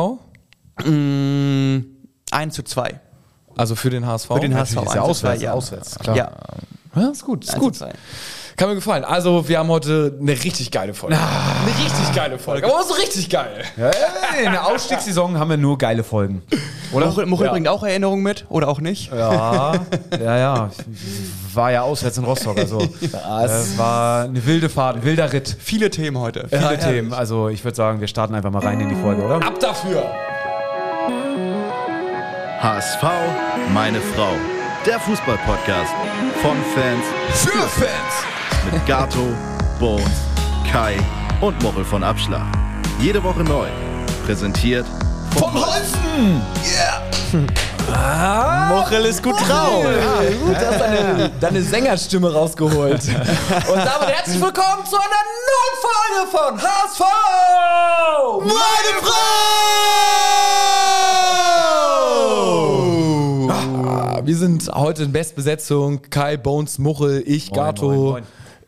[0.86, 1.80] Mm,
[2.30, 3.00] 1 zu 2.
[3.58, 4.28] Also für den HSV.
[4.28, 4.72] Für den HSV.
[4.72, 5.52] Ist ja 1 zu auswärts, 2, ja.
[5.54, 6.16] auswärts, klar.
[6.16, 6.32] Ja,
[6.96, 7.74] Ja, ist gut, ist 1 gut.
[7.76, 7.92] zu 2.
[8.56, 9.04] Kann mir gefallen.
[9.06, 11.16] Also, wir haben heute eine richtig geile Folge.
[11.16, 12.66] Eine richtig geile Folge.
[12.66, 13.64] Aber so richtig geil.
[13.78, 13.92] Ja,
[14.44, 16.42] in der Ausstiegssaison haben wir nur geile Folgen.
[16.92, 17.06] Oder?
[17.06, 17.52] Muchel, Muchel Ja.
[17.52, 19.12] bringt auch Erinnerungen mit oder auch nicht?
[19.14, 19.74] Ja,
[20.20, 20.70] ja, ja.
[21.54, 22.58] War ja auswärts in Rostock.
[22.58, 22.80] Also,
[23.46, 25.56] es war eine wilde Fahrt, ein wilder Ritt.
[25.60, 26.48] Viele Themen heute.
[26.50, 26.80] Viele herrlich.
[26.80, 27.14] Themen.
[27.14, 29.36] Also, ich würde sagen, wir starten einfach mal rein in die Folge, oder?
[29.36, 30.04] Ab dafür.
[32.60, 33.04] HSV,
[33.72, 34.32] meine Frau.
[34.84, 35.94] Der Fußballpodcast
[36.42, 38.72] von Fans für Fans.
[38.72, 39.28] Mit Gato,
[39.80, 40.26] Bones,
[40.72, 40.98] Kai
[41.40, 42.48] und Mochel von Abschlag.
[43.00, 43.68] Jede Woche neu.
[44.26, 44.88] Präsentiert
[45.38, 46.42] Vom Holzen!
[48.70, 49.84] Muchel ist gut drauf.
[49.84, 53.02] Ja, gut, du hast deine, deine Sängerstimme rausgeholt.
[53.68, 57.02] Und damit herzlich willkommen zu einer neuen Folge von HSV!
[58.42, 60.97] Meine Frau!
[64.28, 66.02] Wir sind heute in Bestbesetzung.
[66.10, 67.90] Kai, Bones, Muchel, ich, Moin, Gato.
[67.90, 68.24] moin, moin.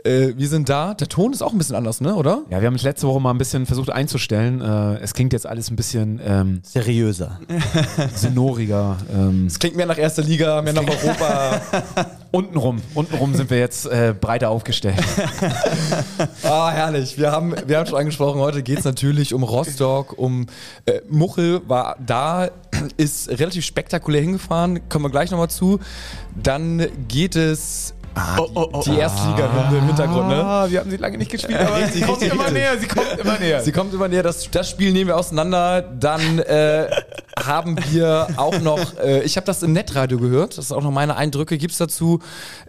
[0.06, 0.94] Äh, wir sind da.
[0.94, 2.16] Der Ton ist auch ein bisschen anders, ne?
[2.16, 2.44] Oder?
[2.50, 4.62] Ja, wir haben es letzte Woche mal ein bisschen versucht einzustellen.
[4.62, 7.42] Äh, es klingt jetzt alles ein bisschen ähm, Seriöser.
[8.16, 8.96] sonoriger.
[9.14, 11.62] Ähm, Es klingt mehr nach erster Liga, mehr nach Europa.
[12.32, 14.96] untenrum, untenrum sind wir jetzt äh, breiter aufgestellt.
[16.44, 17.18] Ah, herrlich.
[17.18, 20.48] Wir haben, wir haben schon angesprochen, heute geht es natürlich um Rostock, um
[20.86, 22.50] äh, Muchel war da,
[22.98, 25.80] ist relativ spektakulär hingefahren, kommen wir gleich nochmal zu.
[26.36, 27.94] Dann geht es.
[28.16, 30.44] Ah, die, die Erstliga-Runde im Hintergrund, ne?
[30.44, 32.58] Ah, wir haben sie lange nicht gespielt, aber sie kommt richtig, immer richtig.
[32.58, 33.62] näher, sie kommt immer näher.
[33.62, 35.82] Sie kommt immer näher, das, das Spiel nehmen wir auseinander.
[35.82, 36.90] Dann äh,
[37.40, 40.92] haben wir auch noch, äh, ich habe das im Netradio gehört, das sind auch noch
[40.92, 42.20] meine Eindrücke, gibt's dazu.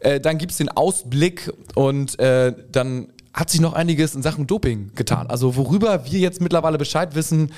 [0.00, 4.90] Äh, dann gibt's den Ausblick und äh, dann hat sich noch einiges in Sachen Doping
[4.96, 5.28] getan.
[5.28, 7.52] Also worüber wir jetzt mittlerweile Bescheid wissen,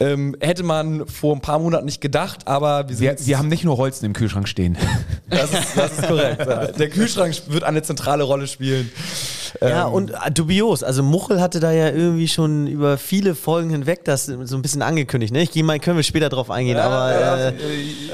[0.00, 3.36] ähm, hätte man vor ein paar Monaten nicht gedacht, aber wir sind wir, jetzt- wir
[3.38, 4.78] haben nicht nur Holzen im Kühlschrank stehen.
[5.28, 6.46] das, ist, das ist korrekt.
[6.48, 6.66] ja.
[6.78, 8.90] Der Kühlschrank wird eine zentrale Rolle spielen.
[9.60, 10.82] Ja, und äh, dubios.
[10.82, 14.82] Also Muchel hatte da ja irgendwie schon über viele Folgen hinweg das so ein bisschen
[14.82, 15.32] angekündigt.
[15.32, 15.42] Ne?
[15.42, 17.52] Ich gehe mal, können wir später drauf eingehen, aber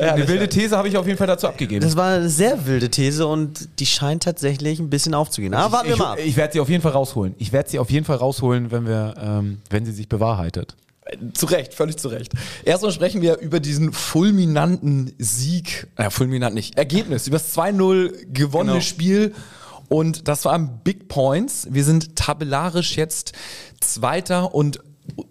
[0.00, 1.80] äh, Eine wilde These habe ich auf jeden Fall dazu abgegeben.
[1.84, 5.54] das war eine sehr wilde These und die scheint tatsächlich ein bisschen aufzugehen.
[5.54, 6.18] Aber warten wir mal ab.
[6.24, 7.34] ich werde sie auf jeden Fall rausholen.
[7.38, 10.76] Ich werde sie auf jeden Fall rausholen, wenn wir, ähm, wenn sie sich bewahrheitet.
[11.34, 12.32] Zu Recht, völlig zu Recht.
[12.64, 18.72] Erstmal sprechen wir über diesen fulminanten Sieg, äh, fulminant nicht, Ergebnis, über das 2-0 gewonnene
[18.78, 18.84] Genau.
[18.84, 19.34] Spiel.
[19.90, 21.68] Und das waren Big Points.
[21.70, 23.32] Wir sind tabellarisch jetzt
[23.80, 24.80] Zweiter und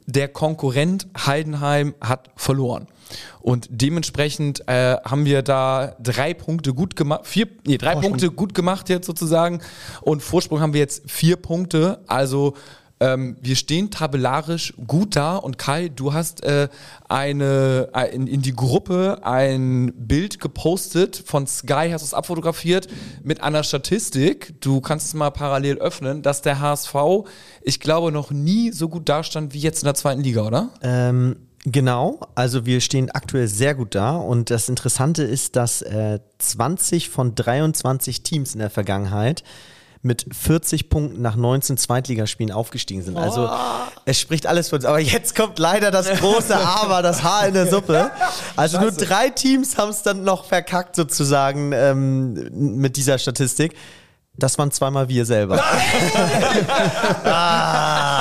[0.06, 2.88] der Konkurrent Heidenheim hat verloren.
[3.42, 8.54] Und dementsprechend äh, haben wir da drei Punkte gut gemacht, vier, nee, drei Punkte gut
[8.54, 9.62] gemacht jetzt sozusagen.
[10.02, 12.02] Und Vorsprung haben wir jetzt vier Punkte.
[12.08, 12.54] Also
[13.04, 16.70] ähm, wir stehen tabellarisch gut da und Kai, du hast äh,
[17.10, 22.88] eine äh, in, in die Gruppe ein Bild gepostet von Sky, hast es abfotografiert
[23.22, 24.54] mit einer Statistik.
[24.62, 26.96] Du kannst es mal parallel öffnen, dass der HSV,
[27.62, 30.70] ich glaube, noch nie so gut dastand wie jetzt in der zweiten Liga, oder?
[30.82, 31.36] Ähm,
[31.66, 37.10] genau, also wir stehen aktuell sehr gut da und das Interessante ist, dass äh, 20
[37.10, 39.44] von 23 Teams in der Vergangenheit
[40.04, 43.18] mit 40 Punkten nach 19 Zweitligaspielen aufgestiegen sind.
[43.18, 43.50] Also
[44.04, 44.84] es spricht alles für uns.
[44.84, 48.12] Aber jetzt kommt leider das große Aber, das Haar in der Suppe.
[48.58, 53.76] Also nur drei Teams haben es dann noch verkackt sozusagen ähm, mit dieser Statistik.
[54.36, 55.64] Das waren zweimal wir selber.
[57.24, 58.13] ah,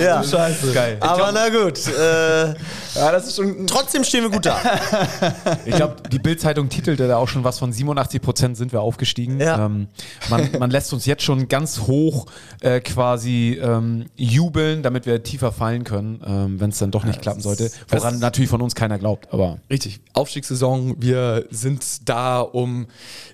[0.00, 0.22] ja.
[0.22, 0.72] Scheiße.
[0.72, 0.96] Geil.
[1.00, 1.78] Aber na gut.
[1.88, 2.54] Äh,
[2.94, 4.60] Ja, das ist schon trotzdem stehen wir gut da.
[5.64, 9.40] Ich glaube, die Bild-Zeitung titelte da auch schon was von 87 Prozent sind wir aufgestiegen.
[9.40, 9.66] Ja.
[9.66, 9.88] Ähm,
[10.28, 12.26] man, man lässt uns jetzt schon ganz hoch
[12.60, 17.22] äh, quasi ähm, jubeln, damit wir tiefer fallen können, ähm, wenn es dann doch nicht
[17.22, 17.70] klappen sollte.
[17.88, 20.00] Woran natürlich von uns keiner glaubt, aber Richtig.
[20.12, 20.96] Aufstiegssaison.
[20.98, 22.86] Wir sind da, um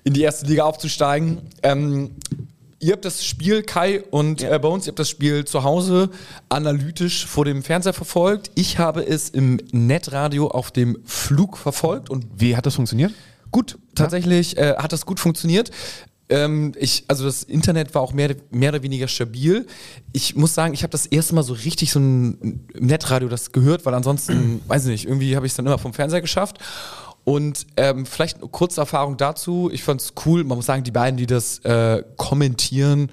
[0.03, 1.41] in die erste Liga aufzusteigen.
[1.63, 2.11] Ähm,
[2.79, 6.09] ihr habt das Spiel, Kai und äh, Bones, ihr habt das Spiel zu Hause
[6.49, 8.51] analytisch vor dem Fernseher verfolgt.
[8.55, 13.13] Ich habe es im Netradio auf dem Flug verfolgt und wie hat das funktioniert?
[13.51, 15.71] gut, tatsächlich äh, hat das gut funktioniert.
[16.29, 19.65] Ähm, ich, also das Internet war auch mehr, mehr oder weniger stabil.
[20.11, 23.53] Ich muss sagen, ich habe das erste Mal so richtig so ein im Netradio das
[23.53, 26.57] gehört, weil ansonsten, weiß ich nicht, irgendwie habe ich es dann immer vom Fernseher geschafft.
[27.27, 29.69] Und ähm, vielleicht eine kurze Erfahrung dazu.
[29.73, 30.45] Ich fand es cool.
[30.45, 33.11] Man muss sagen, die beiden, die das äh, kommentieren,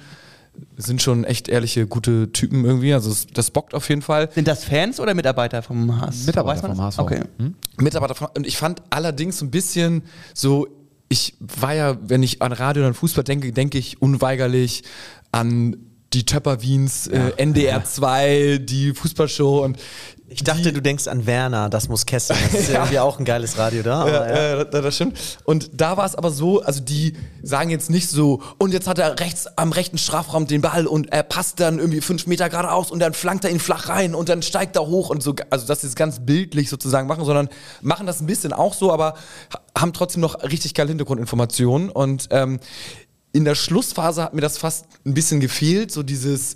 [0.77, 2.95] sind schon echt ehrliche, gute Typen irgendwie.
[2.95, 4.31] Also das, das bockt auf jeden Fall.
[4.31, 6.27] Sind das Fans oder Mitarbeiter vom HSV?
[6.29, 6.81] Mitarbeiter vom?
[6.81, 6.99] HSV.
[7.01, 7.23] Okay.
[7.77, 10.69] Mitarbeiter von, und ich fand allerdings ein bisschen so,
[11.09, 14.85] ich war ja, wenn ich an Radio und Fußball denke, denke ich unweigerlich
[15.33, 15.77] an
[16.15, 19.79] die Töpper Wiens, äh, NDR 2, die Fußballshow und
[20.29, 22.35] Ich dachte, du denkst an Werner, das muss Kessel.
[22.51, 24.01] Das ist irgendwie auch ein geiles Radio da.
[24.03, 24.57] Aber ja.
[24.59, 25.19] Ja, das, stimmt.
[25.45, 27.13] Und da war es aber so, also die
[27.43, 31.13] sagen jetzt nicht so, und jetzt hat er rechts am rechten Strafraum den Ball und
[31.13, 34.29] er passt dann irgendwie fünf Meter geradeaus und dann flankt er ihn flach rein und
[34.29, 37.49] dann steigt er hoch und so, also dass sie es ganz bildlich sozusagen machen, sondern
[37.83, 39.15] machen das ein bisschen auch so, aber
[39.53, 42.59] ha- haben trotzdem noch richtig geile Hintergrundinformationen und ähm,
[43.35, 46.55] in der Schlussphase hat mir das fast ein bisschen gefehlt, so dieses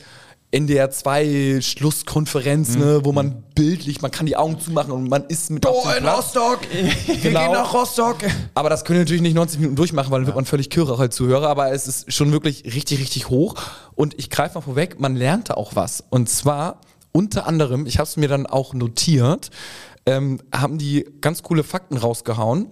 [0.50, 5.50] NDR 2 Schlusskonferenz, ne, wo man bildlich, man kann die Augen zumachen und man ist
[5.50, 6.16] mit dem Platz.
[6.18, 6.60] Rostock!
[7.06, 7.40] Wir Genau.
[7.42, 8.16] gehen nach Rostock!
[8.54, 10.98] Aber das können wir natürlich nicht 90 Minuten durchmachen, weil dann wird man völlig kirre
[10.98, 13.56] als Zuhörer, aber es ist schon wirklich richtig, richtig hoch.
[13.94, 16.02] Und ich greife mal vorweg, man lernte auch was.
[16.08, 16.80] Und zwar
[17.12, 19.50] unter anderem, ich habe es mir dann auch notiert,
[20.06, 22.68] ähm, haben die ganz coole Fakten rausgehauen.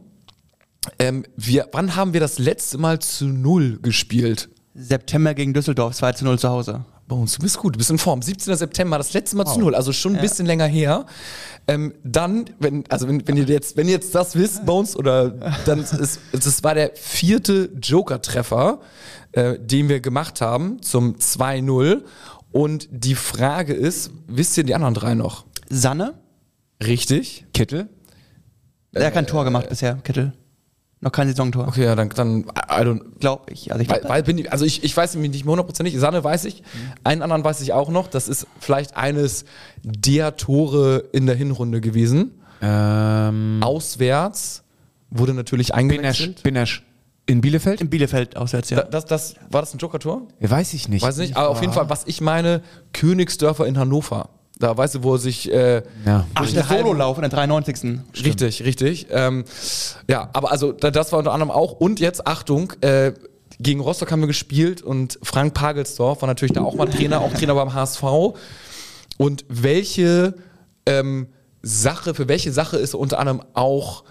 [0.99, 4.49] Ähm, wir, wann haben wir das letzte Mal zu Null gespielt?
[4.75, 6.85] September gegen Düsseldorf, 2 zu 0 zu Hause.
[7.09, 8.21] Bones, du bist gut, du bist in Form.
[8.21, 8.57] 17.
[8.57, 11.07] September, das letzte Mal zu null, also schon ein bisschen länger her.
[11.69, 15.31] Ähm, dann, wenn, also wenn, wenn ihr jetzt, wenn ihr jetzt das wisst, Bones, oder
[15.67, 18.81] dann ist, das war der vierte Joker-Treffer,
[19.33, 22.03] äh, den wir gemacht haben zum 2-0.
[22.51, 25.45] Und die Frage ist, wisst ihr die anderen drei noch?
[25.69, 26.15] Sanne?
[26.85, 27.47] Richtig?
[27.55, 27.89] Kittel?
[28.93, 30.33] Er hat kein Tor gemacht bisher, Kittel.
[31.07, 31.69] Noch kein Saisontor.
[31.69, 33.71] Okay, ja, dann, dann I don't, Glaube ich.
[33.71, 35.97] Also ich Weil, weil bin ich, also ich, ich weiß nämlich nicht mehr hundertprozentig.
[36.01, 36.65] Sanne weiß ich.
[37.05, 38.09] Einen anderen weiß ich auch noch.
[38.09, 39.45] Das ist vielleicht eines
[39.85, 42.33] der Tore in der Hinrunde gewesen.
[42.61, 44.65] Ähm, Auswärts
[45.11, 46.43] wurde natürlich eingewechselt.
[46.43, 46.83] Binesch.
[47.27, 47.81] In Bielefeld?
[47.81, 48.79] in Bielefeld auswärts, ja.
[48.79, 50.23] Da- Das, das, war das ein Joker-Tor?
[50.41, 51.03] Ja, weiß ich nicht.
[51.05, 51.37] Weiß nicht.
[51.37, 52.63] Aber auf jeden Fall, was ich meine,
[52.93, 54.31] Königsdörfer in Hannover.
[54.59, 56.27] Da weißt du, wo er sich äh, Ja.
[56.35, 58.01] Ach, der Sololauf in der 93.
[58.25, 59.07] Richtig, richtig.
[59.11, 59.45] Ähm,
[60.09, 61.73] ja, aber also da- das war unter anderem auch.
[61.73, 63.13] Und jetzt Achtung, äh,
[63.59, 67.33] gegen Rostock haben wir gespielt und Frank Pagelsdorf war natürlich da auch mal Trainer, auch
[67.33, 68.03] Trainer beim HSV.
[69.19, 70.35] Und welche
[70.87, 71.29] ähm,
[71.63, 74.05] Sache, für welche Sache ist er unter anderem auch,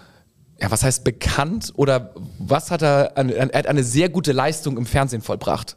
[0.60, 4.76] ja, was heißt bekannt oder was hat er, an- er hat eine sehr gute Leistung
[4.78, 5.76] im Fernsehen vollbracht?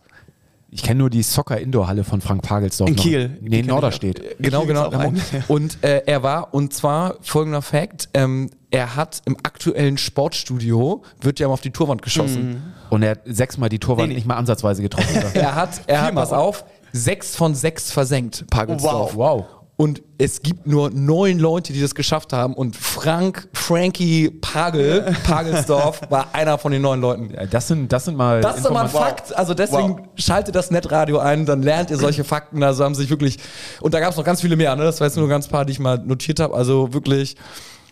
[0.72, 2.90] Ich kenne nur die Soccer-Indoor-Halle von Frank Pagelsdorf.
[2.90, 3.04] In noch.
[3.04, 3.38] Kiel.
[3.42, 4.38] Nee, in Norderstedt.
[4.40, 4.86] Genau, genau.
[4.86, 5.22] auch einen.
[5.48, 11.40] Und äh, er war, und zwar folgender Fakt, ähm, er hat im aktuellen Sportstudio, wird
[11.40, 12.74] ja mal auf die Torwand geschossen.
[12.92, 14.20] Und er hat sechsmal die Torwand Nee, nee.
[14.20, 15.10] nicht mal ansatzweise getroffen.
[15.34, 19.16] Er hat, er hat, pass auf, sechs von sechs versenkt, Pagelsdorf.
[19.16, 19.46] Wow.
[19.80, 22.54] Und es gibt nur neun Leute, die das geschafft haben.
[22.54, 27.34] Und Frank, Frankie Pagel, Pagelsdorf, war einer von den neun Leuten.
[27.50, 28.42] Das, sind, das sind mal.
[28.42, 28.90] Das ist mal ein.
[28.90, 29.34] Fakt.
[29.38, 32.62] Also deswegen schaltet das Netradio ein, dann lernt ihr solche Fakten.
[32.62, 33.38] Also haben sich wirklich.
[33.80, 34.84] Und da gab es noch ganz viele mehr, ne?
[34.84, 36.56] Das war jetzt nur ganz paar, die ich mal notiert habe.
[36.56, 37.38] Also wirklich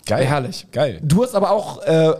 [0.05, 0.25] Geil.
[0.25, 0.67] herrlich.
[0.73, 0.99] Geil.
[1.01, 2.15] Du hast aber auch äh,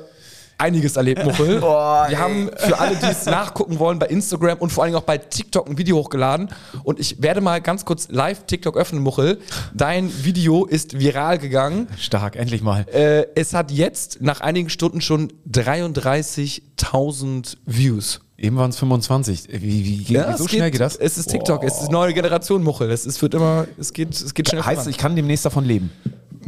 [0.57, 1.61] einiges erlebt, Muchel.
[1.61, 5.05] Wir haben für alle, die es nachgucken wollen, bei Instagram und vor allen Dingen auch
[5.05, 6.49] bei TikTok ein Video hochgeladen.
[6.83, 9.39] Und ich werde mal ganz kurz live TikTok öffnen, Muchel.
[9.73, 11.87] Dein Video ist viral gegangen.
[11.97, 12.85] Stark, endlich mal.
[12.91, 18.21] Äh, es hat jetzt nach einigen Stunden schon 33.000 Views.
[18.39, 19.47] Eben waren es 25.
[19.49, 20.95] Wie, wie, wie, wie so es schnell geht, geht das?
[20.95, 22.91] Es ist TikTok, es ist neue Generation Muchel.
[22.91, 24.91] Es ist, wird immer, es geht, es geht schnell Heißt, voran.
[24.91, 25.89] ich kann demnächst davon leben.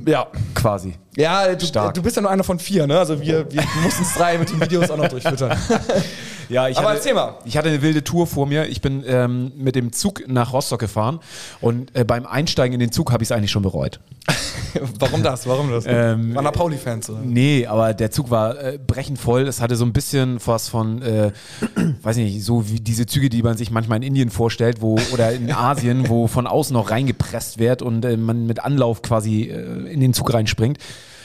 [0.05, 0.27] Ja.
[0.55, 0.95] Quasi.
[1.15, 1.93] Ja, du, Stark.
[1.93, 2.97] du bist ja nur einer von vier, ne?
[2.97, 5.57] Also wir, wir mussten es drei mit den Videos auch noch durchfüttern.
[6.49, 7.35] Ja, ich Aber hatte, erzähl mal.
[7.45, 8.67] Ich hatte eine wilde Tour vor mir.
[8.67, 11.19] Ich bin ähm, mit dem Zug nach Rostock gefahren
[11.61, 13.99] und äh, beim Einsteigen in den Zug habe ich es eigentlich schon bereut.
[14.99, 15.47] Warum das?
[15.47, 15.85] Warum das?
[15.87, 17.19] Ähm, Waren da Pauli-Fans, oder?
[17.21, 19.41] Nee, aber der Zug war äh, brechend voll.
[19.47, 21.31] Es hatte so ein bisschen was von, äh,
[22.01, 25.31] weiß nicht, so wie diese Züge, die man sich manchmal in Indien vorstellt, wo oder
[25.31, 29.91] in Asien, wo von außen noch reingepresst wird und äh, man mit Anlauf quasi äh,
[29.91, 30.79] in den Zug reinspringt.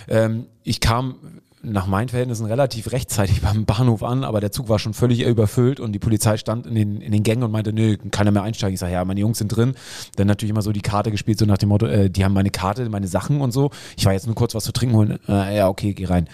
[0.08, 1.16] Ähm, ich kam
[1.64, 5.80] nach meinen Verhältnissen relativ rechtzeitig beim Bahnhof an, aber der Zug war schon völlig überfüllt
[5.80, 8.74] und die Polizei stand in den, in den Gängen und meinte, nö, keiner mehr einsteigen.
[8.74, 9.74] Ich sage, ja, meine Jungs sind drin.
[10.16, 12.50] Dann natürlich immer so die Karte gespielt, so nach dem Motto, äh, die haben meine
[12.50, 13.70] Karte, meine Sachen und so.
[13.96, 15.18] Ich war jetzt nur kurz was zu trinken holen.
[15.28, 16.28] Äh, ja, okay, geh rein.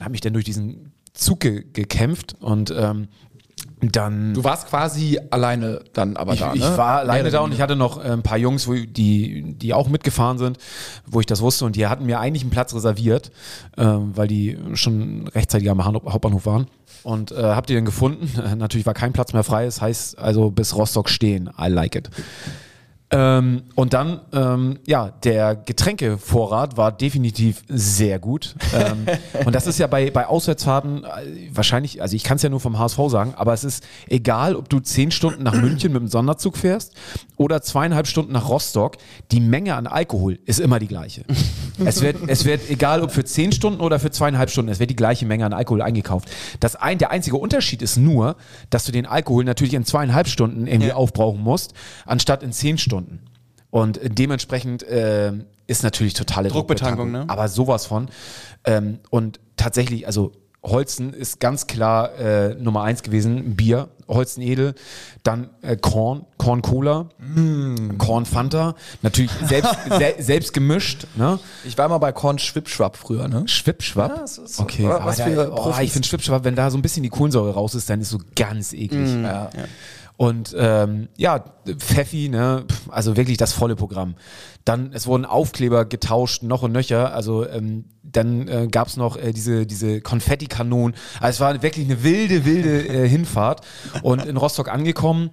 [0.00, 3.08] Habe mich dann durch diesen Zug ge gekämpft und ähm,
[3.80, 6.76] dann Du warst quasi alleine dann aber ich, da, ich ne?
[6.78, 9.88] war alleine da und ich hatte noch äh, ein paar Jungs, wo, die, die auch
[9.88, 10.58] mitgefahren sind,
[11.06, 13.30] wo ich das wusste und die hatten mir eigentlich einen Platz reserviert,
[13.76, 16.66] ähm, weil die schon rechtzeitig am Hau- Hauptbahnhof waren.
[17.02, 18.28] Und äh, hab die dann gefunden.
[18.40, 19.66] Äh, natürlich war kein Platz mehr frei.
[19.66, 21.50] Das heißt also bis Rostock stehen.
[21.60, 22.10] I like it.
[23.16, 28.54] Ähm, und dann, ähm, ja, der Getränkevorrat war definitiv sehr gut.
[28.74, 29.06] Ähm,
[29.46, 31.08] und das ist ja bei, bei Auswärtsfahrten äh,
[31.50, 34.68] wahrscheinlich, also ich kann es ja nur vom HSV sagen, aber es ist egal, ob
[34.68, 36.92] du zehn Stunden nach München mit dem Sonderzug fährst
[37.38, 38.96] oder zweieinhalb Stunden nach Rostock,
[39.32, 41.24] die Menge an Alkohol ist immer die gleiche.
[41.84, 44.90] es, wird, es wird egal, ob für zehn Stunden oder für zweieinhalb Stunden, es wird
[44.90, 46.28] die gleiche Menge an Alkohol eingekauft.
[46.60, 48.36] Das ein, der einzige Unterschied ist nur,
[48.68, 50.96] dass du den Alkohol natürlich in zweieinhalb Stunden irgendwie Ja.
[50.96, 51.72] aufbrauchen musst,
[52.04, 53.05] anstatt in zehn Stunden.
[53.70, 55.32] Und dementsprechend äh,
[55.66, 57.24] ist natürlich totale Druckbetankung, ne?
[57.28, 58.08] Aber sowas von.
[58.64, 60.32] Ähm, und tatsächlich, also
[60.62, 64.74] Holzen ist ganz klar äh, Nummer eins gewesen, Bier, Holzen Edel,
[65.22, 67.98] dann äh, Korn, Korn Cola, Mm.
[67.98, 71.38] Korn Fanta, natürlich selbst, se selbst gemischt, ne?
[71.64, 73.46] Ich war mal bei Korn Schwipschwapp früher, ne?
[73.46, 74.10] Schwippschwapp.
[74.12, 76.82] Ja, das ist- okay, was für da, oh, ich finde Schwippschwapp, wenn da so ein
[76.82, 79.10] bisschen die Kohlensäure raus ist, dann ist so ganz eklig.
[79.14, 79.50] Mm, Ja.
[80.16, 81.44] Und ähm, ja,
[81.78, 84.14] Pfeffi, ne, also wirklich das volle Programm.
[84.64, 87.12] Dann, es wurden Aufkleber getauscht, noch und nöcher.
[87.12, 90.96] Also ähm, dann äh, gab es noch äh, diese, diese Konfettikanonen.
[91.20, 93.60] Also es war wirklich eine wilde, wilde äh, Hinfahrt.
[94.02, 95.30] Und in Rostock angekommen,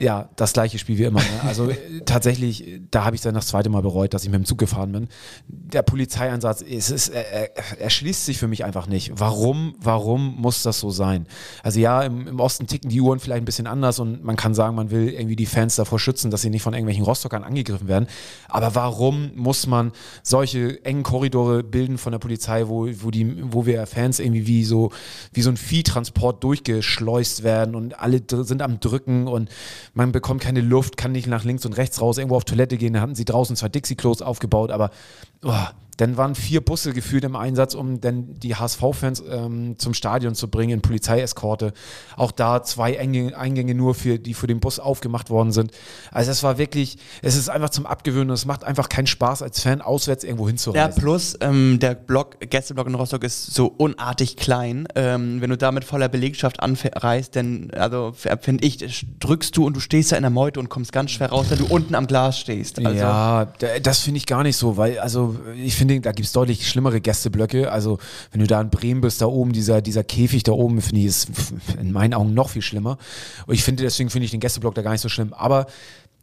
[0.00, 1.20] ja, das gleiche Spiel wie immer.
[1.20, 1.42] Ne?
[1.46, 1.70] Also
[2.04, 4.90] tatsächlich, da habe ich dann das zweite Mal bereut, dass ich mit dem Zug gefahren
[4.90, 5.08] bin.
[5.46, 7.48] Der Polizeieinsatz, es ist, äh, äh,
[7.78, 9.12] erschließt sich für mich einfach nicht.
[9.14, 11.26] Warum, warum muss das so sein?
[11.62, 14.52] Also ja, im, im Osten ticken die Uhren vielleicht ein bisschen anders und man kann
[14.52, 17.86] sagen, man will irgendwie die Fans davor schützen, dass sie nicht von irgendwelchen Rostockern angegriffen
[17.86, 18.08] werden.
[18.48, 19.92] Aber warum muss man
[20.24, 24.64] solche engen Korridore bilden von der Polizei, wo, wo, die, wo wir Fans irgendwie wie
[24.64, 24.90] so,
[25.32, 29.50] wie so ein Viehtransport durchgeschleust werden und alle sind am Drücken und
[29.94, 32.92] man bekommt keine Luft, kann nicht nach links und rechts raus, irgendwo auf Toilette gehen.
[32.92, 34.90] Da hatten sie draußen zwei Dixie-Klos aufgebaut, aber
[35.42, 35.54] oh,
[35.96, 40.48] dann waren vier Busse geführt im Einsatz, um dann die HSV-Fans ähm, zum Stadion zu
[40.48, 41.72] bringen, in Polizeieskorte.
[42.16, 45.70] Auch da zwei Eingänge, Eingänge nur, für, die für den Bus aufgemacht worden sind.
[46.10, 48.30] Also es war wirklich, es ist einfach zum Abgewöhnen.
[48.30, 51.00] Es macht einfach keinen Spaß, als Fan auswärts irgendwo Ja, hinzureisen.
[51.02, 54.88] plus ähm, der Block, Gästeblock in Rostock ist so unartig klein.
[54.94, 59.76] Ähm, wenn du da mit voller Belegschaft anreist, dann, also finde ich, drückst du und
[59.76, 62.06] du stehst da in der Meute und kommst ganz schwer raus, wenn du unten am
[62.06, 62.78] Glas stehst.
[62.84, 66.26] Also, ja, da- das finde ich gar nicht so, weil, also ich finde, da gibt
[66.26, 67.70] es deutlich schlimmere Gästeblöcke.
[67.70, 67.98] Also,
[68.32, 71.06] wenn du da in Bremen bist, da oben, dieser, dieser Käfig da oben, finde ich,
[71.06, 71.28] ist
[71.80, 72.98] in meinen Augen noch viel schlimmer.
[73.46, 75.32] Und ich finde, deswegen finde ich den Gästeblock da gar nicht so schlimm.
[75.32, 75.66] Aber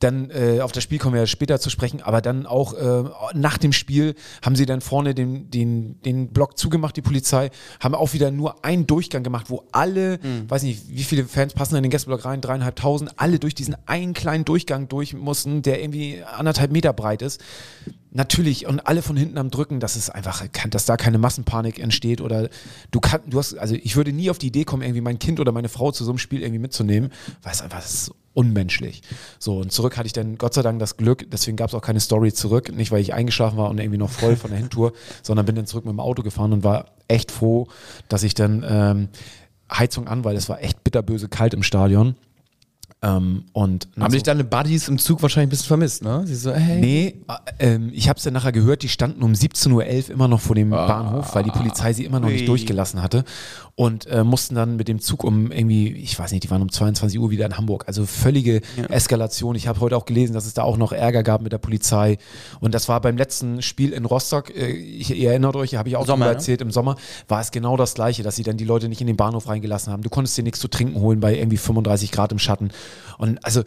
[0.03, 3.03] dann äh, auf das Spiel kommen wir ja später zu sprechen, aber dann auch äh,
[3.33, 7.95] nach dem Spiel haben sie dann vorne den, den, den Block zugemacht, die Polizei, haben
[7.95, 11.83] auch wieder nur einen Durchgang gemacht, wo alle, weiß nicht, wie viele Fans passen in
[11.83, 16.71] den Gästeblock rein, dreieinhalbtausend, alle durch diesen einen kleinen Durchgang durch mussten, der irgendwie anderthalb
[16.71, 17.41] Meter breit ist.
[18.13, 22.19] Natürlich, und alle von hinten am Drücken, dass es einfach, dass da keine Massenpanik entsteht
[22.19, 22.49] oder
[22.91, 25.39] du kannst, du hast, also ich würde nie auf die Idee kommen, irgendwie mein Kind
[25.39, 29.01] oder meine Frau zu so einem Spiel irgendwie mitzunehmen, weil es einfach, ist unmenschlich.
[29.39, 31.81] So, und zurück hatte ich dann Gott sei Dank das Glück, deswegen gab es auch
[31.81, 34.91] keine Story zurück, nicht weil ich eingeschlafen war und irgendwie noch voll von der Hintour,
[35.23, 37.67] sondern bin dann zurück mit dem Auto gefahren und war echt froh,
[38.09, 39.09] dass ich dann ähm,
[39.71, 42.15] Heizung an, weil es war echt bitterböse kalt im Stadion.
[43.03, 46.21] Ähm, und Haben so- dich deine Buddies im Zug wahrscheinlich ein bisschen vermisst, ne?
[46.25, 46.79] Sie so, hey.
[46.79, 47.15] Nee,
[47.57, 49.71] äh, ähm, ich habe es dann nachher gehört, die standen um 17.11
[50.09, 50.85] Uhr immer noch vor dem Ah.
[50.85, 52.45] Bahnhof, weil die Polizei sie immer noch nicht Ui.
[52.45, 53.23] durchgelassen hatte
[53.75, 56.71] und äh, mussten dann mit dem Zug um irgendwie, ich weiß nicht, die waren um
[56.71, 57.85] 22 Uhr wieder in Hamburg.
[57.87, 59.55] Also völlige Eskalation.
[59.55, 62.17] Ich habe heute auch gelesen, dass es da auch noch Ärger gab mit der Polizei
[62.59, 65.95] und das war beim letzten Spiel in Rostock, äh, ich, ihr erinnert euch, habe ich
[65.95, 66.31] auch Sommer, ne?
[66.31, 66.95] erzählt, im Sommer
[67.27, 69.91] war es genau das Gleiche, dass sie dann die Leute nicht in den Bahnhof reingelassen
[69.91, 70.03] haben.
[70.03, 72.71] Du konntest dir nichts zu trinken holen bei irgendwie 35 Grad im Schatten
[73.17, 73.63] und also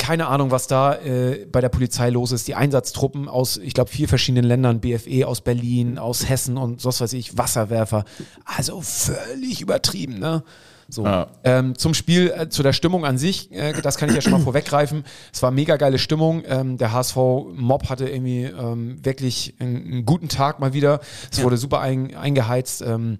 [0.00, 2.48] keine Ahnung, was da äh, bei der Polizei los ist.
[2.48, 7.02] Die Einsatztruppen aus, ich glaube, vier verschiedenen Ländern, BFE aus Berlin, aus Hessen und was
[7.02, 8.04] weiß ich, Wasserwerfer.
[8.44, 10.42] Also völlig übertrieben, ne?
[10.88, 11.04] So.
[11.04, 11.28] Ja.
[11.44, 14.32] Ähm, zum Spiel, äh, zu der Stimmung an sich, äh, das kann ich ja schon
[14.32, 15.04] mal vorweggreifen.
[15.32, 16.42] Es war mega geile Stimmung.
[16.46, 21.00] Ähm, der HSV-Mob hatte irgendwie ähm, wirklich einen, einen guten Tag mal wieder.
[21.30, 22.82] Es wurde super ein, eingeheizt.
[22.82, 23.18] Ähm,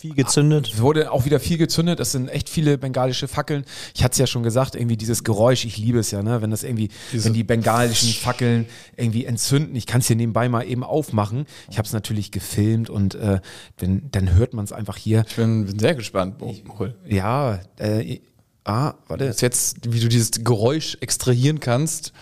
[0.00, 0.70] Viel gezündet.
[0.72, 2.00] es wurde auch wieder viel gezündet.
[2.00, 3.64] Es sind echt viele bengalische Fackeln.
[3.94, 6.40] Ich hatte es ja schon gesagt, irgendwie dieses Geräusch, ich liebe es ja, ne?
[6.42, 8.66] wenn das irgendwie, wenn die bengalischen Fackeln
[8.96, 9.76] irgendwie entzünden.
[9.76, 11.46] Ich kann es hier nebenbei mal eben aufmachen.
[11.70, 13.40] Ich habe es natürlich gefilmt und äh,
[13.78, 15.24] wenn, dann hört man es einfach hier.
[15.28, 16.36] Ich bin, bin sehr gespannt.
[16.40, 16.94] Oh, cool.
[17.06, 18.20] Ja, äh,
[18.64, 19.26] ah, warte.
[19.26, 22.12] Das ist jetzt, wie du dieses Geräusch extrahieren kannst.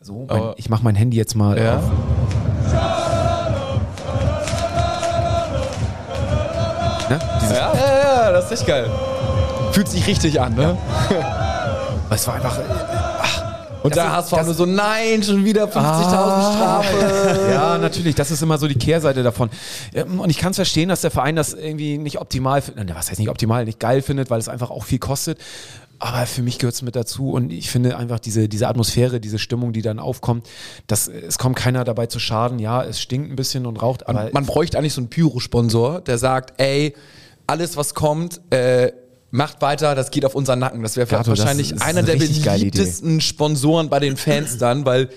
[0.00, 1.78] So, mein, ich mache mein Handy jetzt mal Ja.
[1.78, 2.97] auf.
[7.50, 8.90] Ja, ja, ja, das ist echt geil.
[9.72, 10.76] Fühlt sich richtig an, ne?
[12.10, 12.62] Es war einfach, äh,
[13.20, 13.42] ach,
[13.82, 16.82] Und Das der ist- HSV das- nur so, nein, schon wieder 50.000 Ah.
[16.82, 17.40] Strafe.
[17.52, 19.50] Ja, natürlich, das ist immer so die Kehrseite davon.
[19.94, 22.94] Ähm, Und ich kann es verstehen, dass der Verein das irgendwie nicht optimal findet.
[22.94, 25.38] Was heißt nicht optimal, nicht geil findet, weil es einfach auch viel kostet.
[26.00, 29.38] Aber für mich gehört es mit dazu und ich finde einfach diese, diese Atmosphäre, diese
[29.38, 30.46] Stimmung, die dann aufkommt,
[30.86, 32.58] das, es kommt keiner dabei zu schaden.
[32.60, 36.18] Ja, es stinkt ein bisschen und raucht, aber Man bräuchte eigentlich so einen Pyro-Sponsor, der
[36.18, 36.94] sagt, ey,
[37.48, 38.92] alles was kommt, äh,
[39.30, 40.82] macht weiter, das geht auf unseren Nacken.
[40.82, 45.08] Das wäre das wahrscheinlich ist einer eine der beliebtesten Sponsoren bei den Fans dann, weil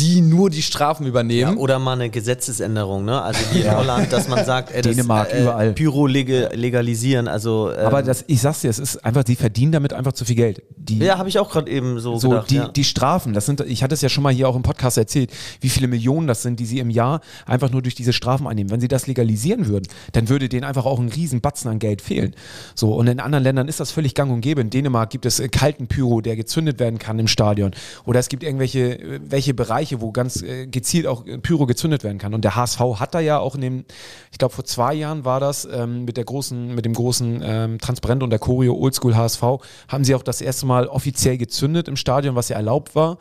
[0.00, 1.56] die nur die Strafen Ja, übernehmen.
[1.56, 3.20] oder mal eine Gesetzesänderung, ne?
[3.20, 5.72] Also wie in Holland, dass man sagt, ey, das, Dänemark, überall.
[5.72, 9.72] Pyro leg legalisieren, also ähm, aber das, ich sag's dir, es ist einfach, die verdienen
[9.72, 10.62] damit einfach zu viel Geld.
[10.76, 12.50] Die, ja, habe ich auch gerade eben so, so gedacht.
[12.50, 12.68] die, ja.
[12.68, 15.30] die Strafen, das sind, ich hatte es ja schon mal hier auch im Podcast erzählt,
[15.60, 18.70] wie viele Millionen das sind, die sie im Jahr einfach nur durch diese Strafen einnehmen.
[18.70, 22.02] Wenn sie das legalisieren würden, dann würde denen einfach auch ein riesen Batzen an Geld
[22.02, 22.34] fehlen.
[22.74, 24.60] So, und in anderen Ländern ist das völlig gang und gäbe.
[24.60, 27.72] In Dänemark gibt es äh, kalten Pyro, der gezündet werden kann im Stadion.
[28.04, 32.04] Oder es gibt irgendwelche äh, welche Bereiche, wo ganz äh, gezielt auch äh, Pyro gezündet
[32.04, 32.34] werden kann.
[32.34, 33.84] Und der HSV hat da ja auch in dem,
[34.30, 37.78] ich glaube vor zwei Jahren war das, ähm, mit der großen, mit dem großen ähm,
[37.78, 39.42] Transparent und der Choreo Oldschool HSV,
[39.88, 43.18] haben sie auch das erste Mal offiziell gezündet im Stadion, was ja erlaubt war.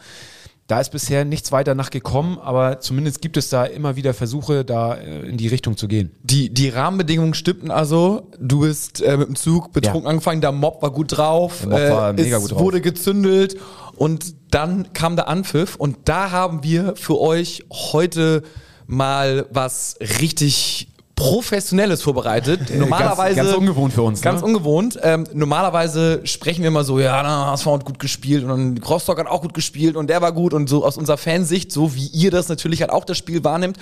[0.67, 4.95] Da ist bisher nichts weiter nachgekommen, aber zumindest gibt es da immer wieder Versuche, da
[4.95, 6.11] äh, in die Richtung zu gehen.
[6.23, 8.27] Die, die Rahmenbedingungen stimmten also.
[8.37, 10.09] Du bist äh, mit dem Zug betrunken Ja.
[10.09, 11.59] angefangen, der Mob war gut drauf.
[11.61, 12.59] Der Mob war äh, mega es gut drauf.
[12.59, 13.55] wurde gezündelt
[13.95, 18.43] und dann kam der Anpfiff und da haben wir für euch heute
[18.87, 22.69] mal was richtig Professionelles vorbereitet.
[22.77, 24.45] Normalerweise ganz ungewohnt für uns, Ganz ne?
[24.45, 24.99] ungewohnt.
[25.01, 29.17] Ähm, normalerweise sprechen wir immer so, ja, na, HSV hat gut gespielt und dann Rostock
[29.17, 32.05] hat auch gut gespielt und der war gut und so aus unserer Fansicht, so wie
[32.05, 33.77] ihr das natürlich halt auch das Spiel wahrnimmt.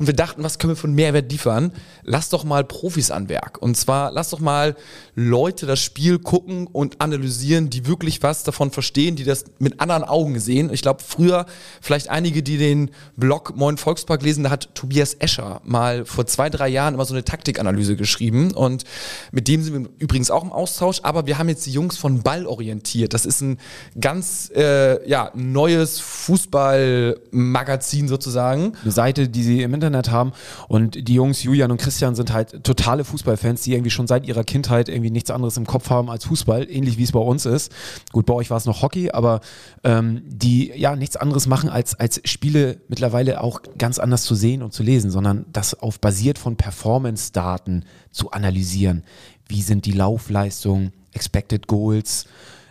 [0.00, 1.70] Und wir dachten, was können wir von Mehrwert liefern?
[2.02, 3.62] Lass doch mal Profis an Werk.
[3.62, 4.74] Und zwar lass doch mal
[5.14, 10.02] Leute das Spiel gucken und analysieren, die wirklich was davon verstehen, die das mit anderen
[10.02, 10.68] Augen sehen.
[10.72, 11.46] Ich glaube, früher
[11.80, 16.50] vielleicht einige, die den Blog Moin Volkspark lesen, da hat Tobias Escher mal vor zwei,
[16.50, 18.84] drei Jahren immer so eine Taktikanalyse geschrieben und
[19.30, 22.22] mit dem sind wir übrigens auch im Austausch, aber wir haben jetzt die Jungs von
[22.22, 23.14] Ball orientiert.
[23.14, 23.58] Das ist ein
[24.00, 28.72] ganz äh, ja, neues Fußballmagazin sozusagen.
[28.82, 30.32] Eine Seite, die sie im Internet haben
[30.68, 34.44] und die Jungs Julian und Christian sind halt totale Fußballfans, die irgendwie schon seit ihrer
[34.44, 37.72] Kindheit irgendwie nichts anderes im Kopf haben als Fußball, ähnlich wie es bei uns ist.
[38.12, 39.40] Gut, bei euch war es noch Hockey, aber
[39.84, 44.62] ähm, die ja nichts anderes machen als als Spiele mittlerweile auch ganz anders zu sehen
[44.62, 49.02] und zu lesen, sondern das auf basiert von Performance-Daten zu analysieren.
[49.48, 52.26] Wie sind die Laufleistungen, Expected Goals,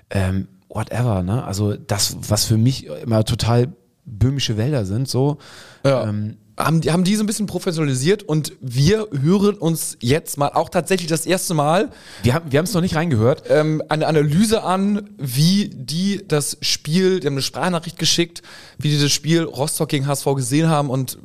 [0.10, 1.43] ähm, whatever, ne?
[1.43, 3.73] Also das, was für mich immer total
[4.06, 5.38] böhmische Wälder sind, so.
[5.86, 6.08] Ja.
[6.08, 10.49] Ähm, haben, die- haben die so ein bisschen professionalisiert und wir hören uns jetzt mal
[10.49, 11.89] auch tatsächlich das erste Mal
[12.23, 13.43] wir haben wir es noch nicht reingehört.
[13.49, 18.41] ähm, eine Analyse an, wie die das Spiel, die haben eine Sprachnachricht geschickt,
[18.77, 21.17] wie die das Spiel Rostock gegen HSV gesehen haben und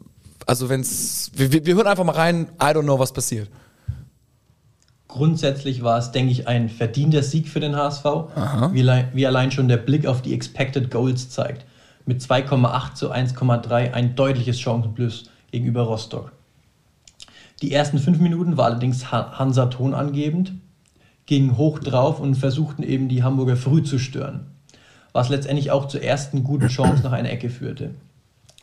[0.47, 3.49] also wenn's, wir, wir hören einfach mal rein, I don't know, was passiert.
[5.09, 8.05] Grundsätzlich war es, denke ich, ein verdienter Sieg für den HSV,
[8.75, 11.65] wie, allein- wie allein schon der Blick auf die Expected Goals zeigt.
[12.07, 16.33] Mit 2,8 zu 1,3 ein deutliches Chancenplus gegenüber Rostock.
[17.63, 20.53] Die ersten fünf Minuten war allerdings Ha- Hansa tonangebend,
[21.25, 24.47] gingen hoch drauf und versuchten eben die Hamburger früh zu stören,
[25.13, 27.95] was letztendlich auch zur ersten guten Chance nach einer Ecke führte.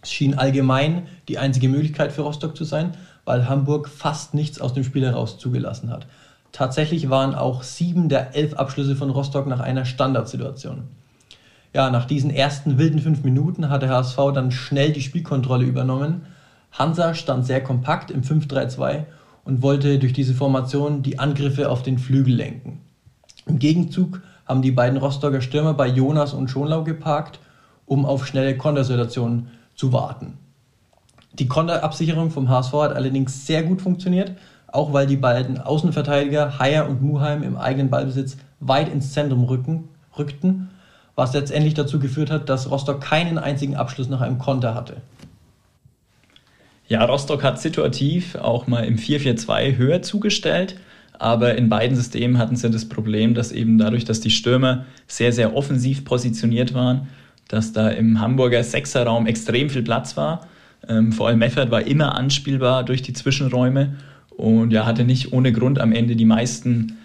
[0.03, 2.91] Es schien allgemein die einzige Möglichkeit für Rostock zu sein,
[3.23, 6.07] weil Hamburg fast nichts aus dem Spiel heraus zugelassen hat.
[6.51, 10.83] Tatsächlich waren auch sieben der elf Abschlüsse von Rostock nach einer Standardsituation.
[11.73, 16.27] Ja, nach diesen ersten wilden fünf Minuten hat der HSV dann schnell die Spielkontrolle übernommen.
[16.73, 19.05] Hansa stand sehr kompakt im 5-3-2
[19.45, 22.81] und wollte durch diese Formation die Angriffe auf den Flügel lenken.
[23.45, 27.39] Im Gegenzug haben die beiden Rostocker Stürmer bei Jonas und Schonlau geparkt,
[27.85, 29.47] um auf schnelle Kontersituationen
[29.83, 30.37] zu warten.
[31.33, 34.31] Die Konterabsicherung vom HSV hat allerdings sehr gut funktioniert,
[34.67, 39.89] auch weil die beiden Außenverteidiger Haier und Muheim im eigenen Ballbesitz weit ins Zentrum rücken,
[40.17, 40.69] rückten,
[41.15, 45.01] was letztendlich dazu geführt hat, dass Rostock keinen einzigen Abschluss nach einem Konter hatte.
[46.87, 50.77] Ja, Rostock hat situativ auch mal im 4-4-2 höher zugestellt,
[51.19, 55.33] aber in beiden Systemen hatten sie das Problem, dass eben dadurch, dass die Stürmer sehr,
[55.33, 57.09] sehr offensiv positioniert waren,
[57.47, 60.47] dass da im Hamburger Sechserraum extrem viel Platz war.
[60.87, 63.95] Ähm, vor allem Meffert war immer anspielbar durch die Zwischenräume
[64.29, 66.97] und ja, hatte nicht ohne Grund am Ende die meisten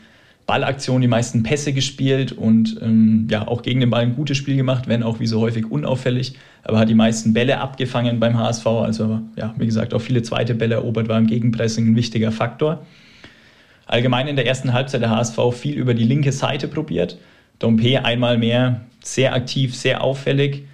[0.49, 4.57] Ballaktionen, die meisten Pässe gespielt und ähm, ja auch gegen den Ball ein gutes Spiel
[4.57, 8.67] gemacht, wenn auch wie so häufig unauffällig, aber hat die meisten Bälle abgefangen beim HSV.
[8.67, 12.87] Also ja, wie gesagt, auch viele zweite Bälle erobert, war im Gegenpressing ein wichtiger Faktor.
[13.87, 17.19] Allgemein in der ersten Halbzeit der HSV viel über die linke Seite probiert.
[17.59, 20.65] Dompe einmal mehr sehr aktiv, sehr auffällig.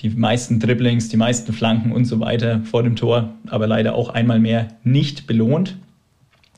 [0.00, 4.08] die meisten Dribblings, die meisten Flanken und so weiter vor dem Tor, aber leider auch
[4.08, 5.76] einmal mehr nicht belohnt.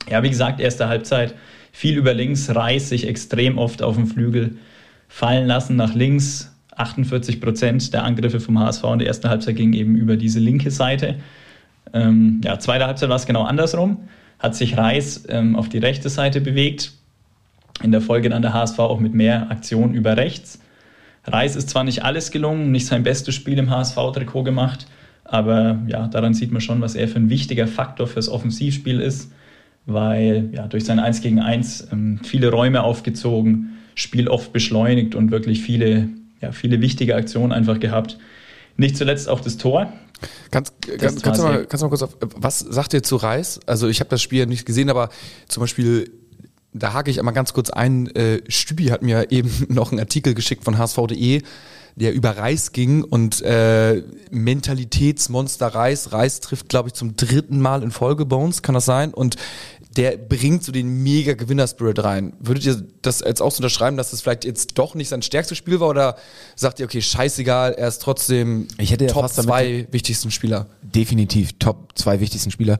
[0.09, 1.35] Ja, wie gesagt, erste Halbzeit
[1.71, 4.57] viel über links, Reis sich extrem oft auf dem Flügel
[5.07, 6.51] fallen lassen nach links.
[6.75, 10.71] 48 Prozent der Angriffe vom HSV in der ersten Halbzeit gingen eben über diese linke
[10.71, 11.15] Seite.
[11.93, 14.07] Ähm, ja, zweite Halbzeit war es genau andersrum.
[14.39, 16.93] Hat sich Reis ähm, auf die rechte Seite bewegt.
[17.83, 20.59] In der Folge dann der HSV auch mit mehr Aktion über rechts.
[21.25, 24.87] Reis ist zwar nicht alles gelungen, nicht sein bestes Spiel im HSV-Trikot gemacht,
[25.23, 29.31] aber ja, daran sieht man schon, was er für ein wichtiger Faktor fürs Offensivspiel ist,
[29.87, 35.31] weil ja, durch sein 1 gegen 1 ähm, viele Räume aufgezogen, Spiel oft beschleunigt und
[35.31, 36.09] wirklich viele,
[36.41, 38.17] ja, viele wichtige Aktionen einfach gehabt.
[38.77, 39.93] Nicht zuletzt auch das Tor.
[40.51, 43.59] Ganz, ganz, kannst, du mal, kannst du mal kurz auf, was sagt ihr zu Reis?
[43.65, 45.09] Also ich habe das Spiel nicht gesehen, aber
[45.47, 46.11] zum Beispiel
[46.75, 48.13] da hake ich einmal ganz kurz ein.
[48.15, 51.41] Äh, Stübi hat mir eben noch einen Artikel geschickt von hsv.de,
[51.95, 56.11] der über Reis ging und äh, Mentalitätsmonster Reis.
[56.11, 59.13] Reis trifft, glaube ich, zum dritten Mal in Folge Bones, kann das sein?
[59.13, 59.37] Und
[59.95, 62.33] der bringt so den mega Gewinnerspirit rein.
[62.39, 65.57] Würdet ihr das jetzt auch so unterschreiben, dass das vielleicht jetzt doch nicht sein stärkstes
[65.57, 66.17] Spiel war oder
[66.57, 70.67] sagt ihr, okay, scheißegal, er ist trotzdem ich hätte Top ja zwei wichtigsten Spieler?
[70.81, 72.79] Definitiv Top zwei wichtigsten Spieler.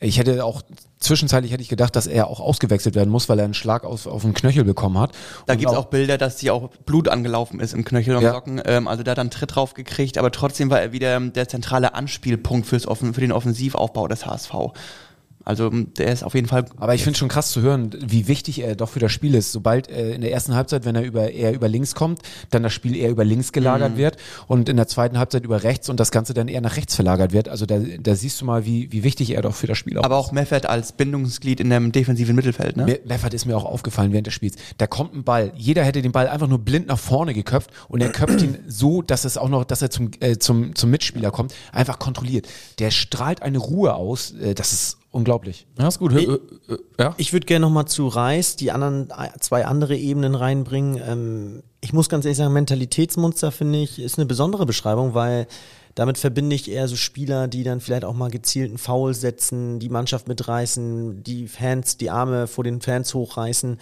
[0.00, 0.62] Ich hätte auch
[1.06, 4.06] zwischenzeitlich hätte ich gedacht, dass er auch ausgewechselt werden muss, weil er einen Schlag auf,
[4.06, 5.12] auf den Knöchel bekommen hat.
[5.46, 8.22] Da gibt es auch, auch, Bilder, dass sie auch Blut angelaufen ist im Knöchel und
[8.22, 8.32] ja.
[8.32, 8.60] Socken.
[8.64, 11.48] Ähm, also da hat er einen Tritt drauf gekriegt, aber trotzdem war er wieder der
[11.48, 14.52] zentrale Anspielpunkt fürs Offen, für den Offensivaufbau des HSV.
[15.46, 16.64] Also der ist auf jeden Fall.
[16.76, 19.52] Aber ich finde schon krass zu hören, wie wichtig er doch für das Spiel ist.
[19.52, 22.72] Sobald äh, in der ersten Halbzeit, wenn er über eher über links kommt, dann das
[22.72, 23.96] Spiel eher über links gelagert mhm.
[23.96, 24.16] wird
[24.48, 27.32] und in der zweiten Halbzeit über rechts und das Ganze dann eher nach rechts verlagert
[27.32, 27.48] wird.
[27.48, 30.02] Also da, da siehst du mal, wie, wie wichtig er doch für das Spiel auch
[30.02, 30.26] Aber ist.
[30.26, 32.98] auch Meffert als Bindungsglied in dem defensiven Mittelfeld, ne?
[33.04, 34.56] Meffert ist mir auch aufgefallen während des Spiels.
[34.78, 35.52] Da kommt ein Ball.
[35.54, 39.00] Jeder hätte den Ball einfach nur blind nach vorne geköpft und er köpft ihn so,
[39.00, 42.48] dass es auch noch, dass er zum, äh, zum, zum Mitspieler kommt, einfach kontrolliert.
[42.80, 45.66] Der strahlt eine Ruhe aus, äh, das ist unglaublich.
[45.78, 46.12] Ja, ist gut.
[46.14, 46.28] Ich,
[46.98, 47.14] ja.
[47.16, 49.08] ich würde gerne nochmal zu Reis die anderen
[49.40, 51.00] zwei andere Ebenen reinbringen.
[51.04, 55.46] Ähm, ich muss ganz ehrlich sagen, Mentalitätsmonster finde ich, ist eine besondere Beschreibung, weil
[55.94, 59.88] damit verbinde ich eher so Spieler, die dann vielleicht auch mal gezielten Foul setzen, die
[59.88, 63.78] Mannschaft mitreißen, die Fans, die Arme vor den Fans hochreißen.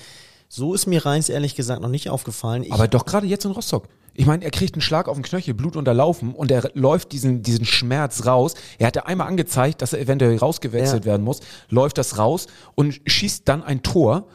[0.49, 2.63] So ist mir Reis ehrlich gesagt noch nicht aufgefallen.
[2.63, 3.89] Ich Aber doch gerade jetzt in Rostock.
[4.15, 7.43] Ich meine, er kriegt einen Schlag auf den Knöchel, Blut unterlaufen und er läuft diesen,
[7.43, 8.55] diesen Schmerz raus.
[8.79, 11.13] Er hatte einmal angezeigt, dass er eventuell rausgewechselt ja.
[11.13, 14.27] werden muss, läuft das raus und schießt dann ein Tor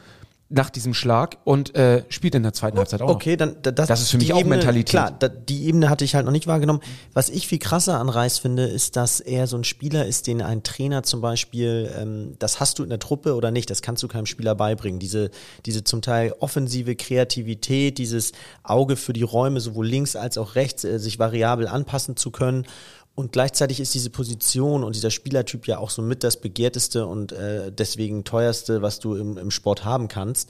[0.52, 3.08] nach diesem Schlag und äh, spielt in der zweiten Halbzeit auch.
[3.08, 4.90] Okay, dann das, das ist für mich auch Ebene, Mentalität.
[4.90, 6.80] Klar, da, die Ebene hatte ich halt noch nicht wahrgenommen.
[7.12, 10.42] Was ich viel krasser an Reis finde, ist, dass er so ein Spieler ist, den
[10.42, 14.02] ein Trainer zum Beispiel, ähm, das hast du in der Truppe oder nicht, das kannst
[14.02, 14.98] du keinem Spieler beibringen.
[14.98, 15.30] Diese,
[15.66, 18.32] diese zum Teil offensive Kreativität, dieses
[18.64, 22.66] Auge für die Räume sowohl links als auch rechts, äh, sich variabel anpassen zu können
[23.14, 27.32] und gleichzeitig ist diese Position und dieser Spielertyp ja auch so mit das begehrteste und
[27.32, 30.48] äh, deswegen teuerste, was du im, im Sport haben kannst.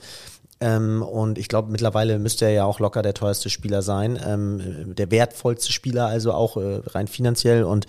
[0.61, 4.95] Ähm, und ich glaube, mittlerweile müsste er ja auch locker der teuerste Spieler sein, ähm,
[4.95, 7.63] der wertvollste Spieler, also auch äh, rein finanziell.
[7.63, 7.87] Und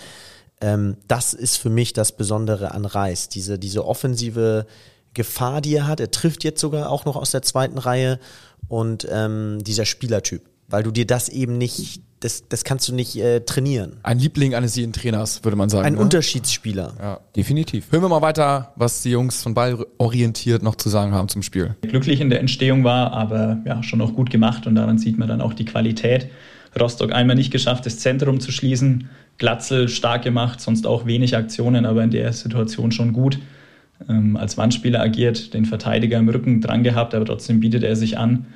[0.63, 4.67] ähm, das ist für mich das Besondere an Reis, diese, diese offensive
[5.13, 6.01] Gefahr, die er hat.
[6.01, 8.19] Er trifft jetzt sogar auch noch aus der zweiten Reihe
[8.69, 13.17] und ähm, dieser Spielertyp, weil du dir das eben nicht das, das kannst du nicht
[13.17, 13.99] äh, trainieren.
[14.03, 15.87] Ein Liebling eines jeden Trainers, würde man sagen.
[15.87, 16.01] Ein ne?
[16.01, 16.93] Unterschiedsspieler.
[17.01, 17.91] Ja, definitiv.
[17.91, 21.43] Hören wir mal weiter, was die Jungs von Ball orientiert noch zu sagen haben zum
[21.43, 21.75] Spiel.
[21.83, 25.29] Glücklich in der Entstehung war, aber ja, schon auch gut gemacht und daran sieht man
[25.29, 26.29] dann auch die Qualität.
[26.79, 29.09] Rostock einmal nicht geschafft, das Zentrum zu schließen.
[29.39, 33.39] Glatzel stark gemacht, sonst auch wenig Aktionen, aber in der Situation schon gut.
[34.09, 38.19] Ähm, als Wandspieler agiert, den Verteidiger im Rücken dran gehabt, aber trotzdem bietet er sich
[38.19, 38.47] an,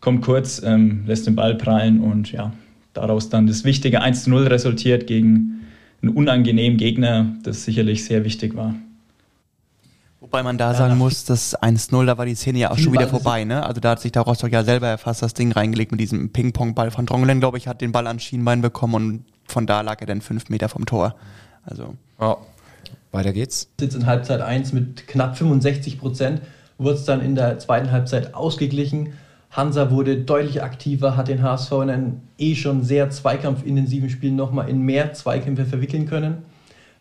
[0.00, 2.52] kommt kurz, ähm, lässt den Ball prallen und ja,
[2.92, 5.60] daraus dann das wichtige 1-0 resultiert gegen
[6.02, 8.74] einen unangenehmen Gegner, das sicherlich sehr wichtig war.
[10.20, 12.92] Wobei man da ja, sagen muss, das 1-0, da war die Szene ja auch schon
[12.92, 13.64] wieder vorbei, ne?
[13.64, 16.90] Also da hat sich der Rostock ja selber fast das Ding reingelegt mit diesem Ping-Pong-Ball
[16.90, 20.06] von Drongelen, glaube ich, hat den Ball an Schienbein bekommen und von da lag er
[20.06, 21.16] dann fünf Meter vom Tor.
[21.64, 21.94] Also.
[22.20, 22.36] Ja.
[23.12, 23.68] Weiter geht's.
[23.80, 26.42] Sitzt in Halbzeit 1 mit knapp 65 Prozent,
[26.78, 29.14] wurde es dann in der zweiten Halbzeit ausgeglichen.
[29.50, 34.68] Hansa wurde deutlich aktiver, hat den HSV in einem eh schon sehr zweikampfintensiven Spiel nochmal
[34.68, 36.38] in mehr Zweikämpfe verwickeln können.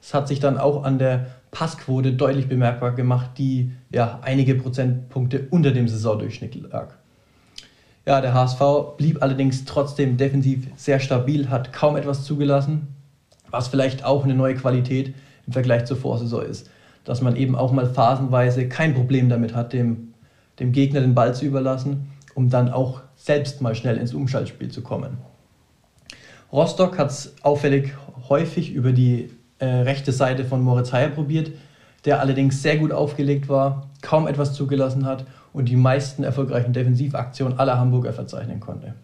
[0.01, 5.47] Es hat sich dann auch an der Passquote deutlich bemerkbar gemacht, die ja einige Prozentpunkte
[5.51, 6.95] unter dem Saisondurchschnitt lag.
[8.07, 12.87] Ja, der HSV blieb allerdings trotzdem defensiv sehr stabil, hat kaum etwas zugelassen,
[13.51, 15.13] was vielleicht auch eine neue Qualität
[15.45, 16.71] im Vergleich zur Vorsaison ist.
[17.03, 20.13] Dass man eben auch mal phasenweise kein Problem damit hat, dem,
[20.59, 24.81] dem Gegner den Ball zu überlassen um dann auch selbst mal schnell ins Umschaltspiel zu
[24.81, 25.17] kommen.
[26.51, 27.93] Rostock hat es auffällig
[28.27, 31.51] häufig über die äh, rechte Seite von Moritz Heyer probiert,
[32.05, 37.59] der allerdings sehr gut aufgelegt war, kaum etwas zugelassen hat und die meisten erfolgreichen Defensivaktionen
[37.59, 38.95] aller Hamburger verzeichnen konnte.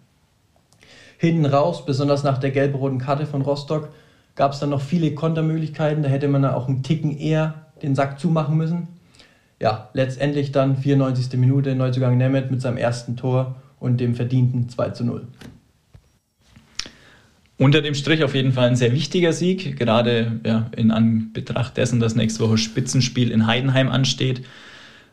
[1.18, 3.90] Hinten raus, besonders nach der gelb-roten Karte von Rostock,
[4.36, 6.04] gab es dann noch viele Kontermöglichkeiten.
[6.04, 8.88] Da hätte man dann auch einen Ticken eher den Sack zumachen müssen.
[9.62, 11.40] Ja, letztendlich dann 94.
[11.40, 15.28] Minute Neuzugang Nemeth mit seinem ersten Tor und dem verdienten 2 zu 0.
[17.58, 22.02] Unter dem Strich auf jeden Fall ein sehr wichtiger Sieg, gerade ja, in Anbetracht dessen,
[22.02, 24.42] dass nächste Woche Spitzenspiel in Heidenheim ansteht.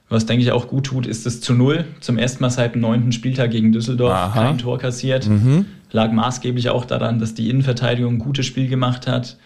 [0.09, 1.85] Was denke ich auch gut tut, ist das zu Null.
[2.01, 4.43] Zum ersten Mal seit dem neunten Spieltag gegen Düsseldorf Aha.
[4.43, 5.27] kein Tor kassiert.
[5.93, 9.39] Lag maßgeblich auch daran, dass die Innenverteidigung ein gutes Spiel gemacht hat.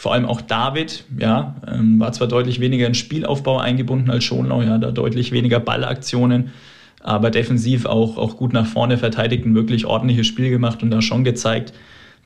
[0.00, 4.62] Vor allem auch David, ja, ähm, war zwar deutlich weniger in Spielaufbau eingebunden als Schonlau,
[4.62, 6.52] ja, da deutlich weniger Ballaktionen,
[7.00, 11.02] aber defensiv auch, auch gut nach vorne verteidigt, ein wirklich ordentliches Spiel gemacht und da
[11.02, 11.72] schon gezeigt,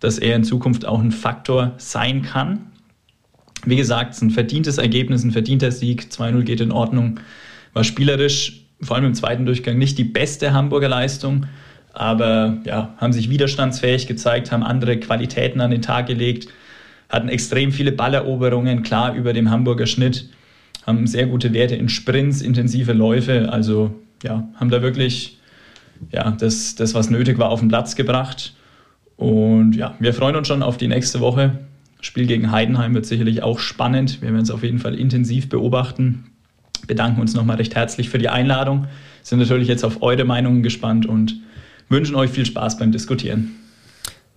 [0.00, 2.66] dass er in Zukunft auch ein Faktor sein kann.
[3.64, 6.08] Wie gesagt, es ist ein verdientes Ergebnis, ein verdienter Sieg.
[6.10, 7.20] 2-0 geht in Ordnung.
[7.72, 11.46] War spielerisch, vor allem im zweiten Durchgang, nicht die beste Hamburger Leistung,
[11.94, 16.48] aber ja, haben sich widerstandsfähig gezeigt, haben andere Qualitäten an den Tag gelegt,
[17.12, 20.30] hatten extrem viele Balleroberungen, klar über dem Hamburger Schnitt,
[20.86, 23.94] haben sehr gute Werte in Sprints, intensive Läufe, also
[24.24, 25.38] ja, haben da wirklich
[26.10, 28.54] ja, das, das, was nötig war, auf den Platz gebracht.
[29.16, 31.58] Und ja, wir freuen uns schon auf die nächste Woche.
[32.00, 34.20] Spiel gegen Heidenheim wird sicherlich auch spannend.
[34.22, 36.24] Wir werden es auf jeden Fall intensiv beobachten.
[36.88, 38.86] Bedanken uns nochmal recht herzlich für die Einladung.
[39.22, 41.40] Sind natürlich jetzt auf eure Meinungen gespannt und
[41.88, 43.54] wünschen euch viel Spaß beim Diskutieren.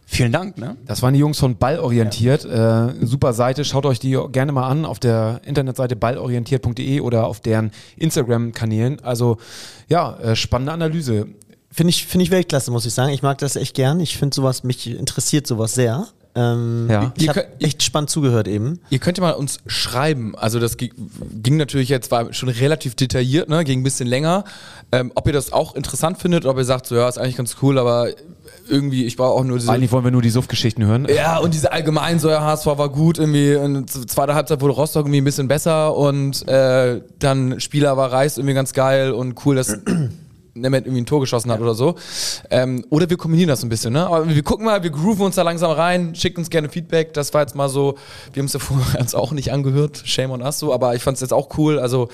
[0.07, 0.57] Vielen Dank.
[0.57, 0.77] Ne?
[0.85, 2.45] Das waren die Jungs von Ballorientiert.
[2.45, 3.65] Äh, super Seite.
[3.65, 8.99] Schaut euch die gerne mal an auf der Internetseite ballorientiert.de oder auf deren Instagram-Kanälen.
[9.03, 9.37] Also
[9.89, 11.27] ja, äh, spannende Analyse.
[11.71, 13.11] Finde ich, finde ich Weltklasse, muss ich sagen.
[13.11, 13.99] Ich mag das echt gern.
[13.99, 16.07] Ich finde sowas, mich interessiert sowas sehr.
[16.35, 17.13] Ähm, Ja.
[17.17, 18.79] Ich habe echt spannend zugehört eben.
[18.89, 20.91] Ihr könnt ja mal uns schreiben, also das gi-
[21.41, 23.63] ging natürlich jetzt, war schon relativ detailliert, ne?
[23.63, 24.43] ging ein bisschen länger,
[24.91, 27.55] ähm, ob ihr das auch interessant findet, ob ihr sagt, so ja, ist eigentlich ganz
[27.61, 28.09] cool, aber
[28.67, 29.71] irgendwie, ich war auch nur diese...
[29.71, 31.07] Eigentlich wollen wir nur die Suff-Geschichten hören.
[31.13, 35.03] Ja, und diese allgemein, so ja, HSV war gut, irgendwie in zweiter Halbzeit wurde Rostock
[35.05, 39.55] irgendwie ein bisschen besser und äh, dann Spieler war Reis irgendwie ganz geil und cool,
[39.55, 39.77] dass
[40.55, 41.95] Nemeth irgendwie ein Tor geschossen hat oder so.
[42.49, 44.07] Ähm, oder wir kombinieren das ein bisschen, ne?
[44.07, 47.13] Aber wir gucken mal, wir grooven uns da langsam rein, schickt uns gerne Feedback.
[47.13, 47.95] Das war jetzt mal so,
[48.33, 51.03] wir haben es ja vorher uns auch nicht angehört, shame on us so, aber ich
[51.03, 52.09] fand es jetzt auch cool, also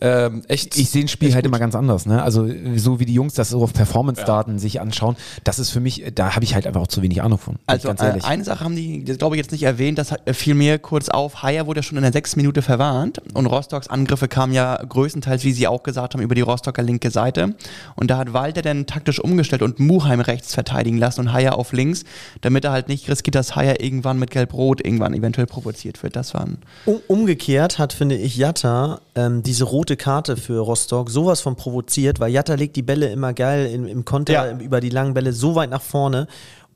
[0.00, 0.76] ähm, echt.
[0.76, 2.22] Ich sehe ein Spiel halt immer ganz anders, ne?
[2.22, 6.04] Also so wie die Jungs das so auf Performance-Daten sich anschauen, das ist für mich,
[6.14, 7.56] da habe ich halt einfach auch zu wenig Ahnung von.
[7.66, 8.24] Also ganz äh, ehrlich.
[8.24, 11.08] eine Sache haben die, das glaube ich jetzt nicht erwähnt, das äh, fiel mir kurz
[11.08, 11.42] auf.
[11.42, 15.44] Haier wurde ja schon in der sechsten Minute verwarnt und Rostocks Angriffe kamen ja größtenteils,
[15.44, 17.54] wie Sie auch gesagt haben, über die Rostocker linke Seite.
[17.96, 21.72] Und da hat Walter dann taktisch umgestellt und Muheim rechts verteidigen lassen und Haier auf
[21.72, 22.04] links,
[22.40, 26.16] damit er halt nicht riskiert, dass Haier irgendwann mit Gelb-Rot irgendwann eventuell provoziert wird.
[26.16, 31.40] Das waren Um, umgekehrt hat, finde ich, Jatta ähm, diese rote Karte für Rostock sowas
[31.40, 34.58] von provoziert, weil Jatta legt die Bälle immer geil im, im Konter Ja.
[34.58, 36.26] über die langen Bälle so weit nach vorne.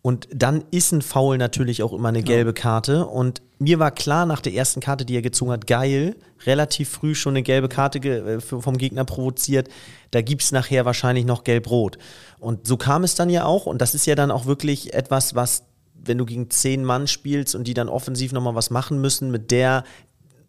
[0.09, 3.05] Und dann ist ein Foul natürlich auch immer eine gelbe Karte.
[3.05, 6.17] Und mir war klar nach der ersten Karte, die er gezogen hat, geil,
[6.47, 9.69] relativ früh schon eine gelbe Karte äh, vom Gegner provoziert.
[10.11, 11.99] Da gibt es nachher wahrscheinlich noch gelb-rot.
[12.39, 13.67] Und so kam es dann ja auch.
[13.67, 17.55] Und das ist ja dann auch wirklich etwas, was wenn du gegen zehn Mann spielst
[17.55, 19.85] und die dann offensiv nochmal was machen müssen mit der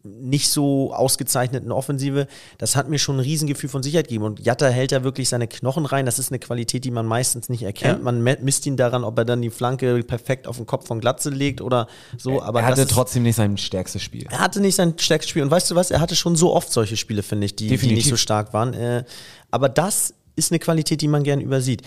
[0.04, 4.24] nicht so ausgezeichneten Offensive, das hat mir schon ein Riesengefühl von Sicherheit gegeben.
[4.24, 6.06] Und Jatta hält da wirklich seine Knochen rein.
[6.06, 8.00] Das ist eine Qualität, die man meistens nicht erkennt.
[8.00, 8.04] Ja.
[8.04, 11.30] Man misst ihn daran, ob er dann die Flanke perfekt auf den Kopf von Glatze
[11.30, 12.42] legt oder so.
[12.42, 14.26] Aber er hatte trotzdem nicht sein stärkstes Spiel.
[14.30, 15.44] er hatte nicht sein stärkstes Spiel.
[15.44, 15.92] Und weißt du was?
[15.92, 18.74] Er hatte schon so oft solche Spiele, finde ich, die, die nicht so stark waren.
[18.74, 19.04] Äh,
[19.52, 21.82] aber das ist eine Qualität, die man gern übersieht.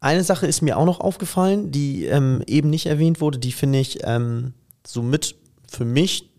[0.00, 3.80] Eine Sache ist mir auch noch aufgefallen, die ähm, eben nicht erwähnt wurde, die finde
[3.80, 4.54] ich ähm,
[4.86, 5.34] somit
[5.68, 6.29] für mich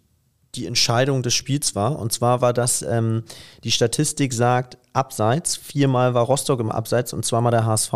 [0.56, 1.98] die Entscheidung des Spiels war.
[1.98, 3.24] Und zwar war das, ähm,
[3.64, 7.94] die Statistik sagt, Abseits, viermal war Rostock im Abseits und zweimal der HSV.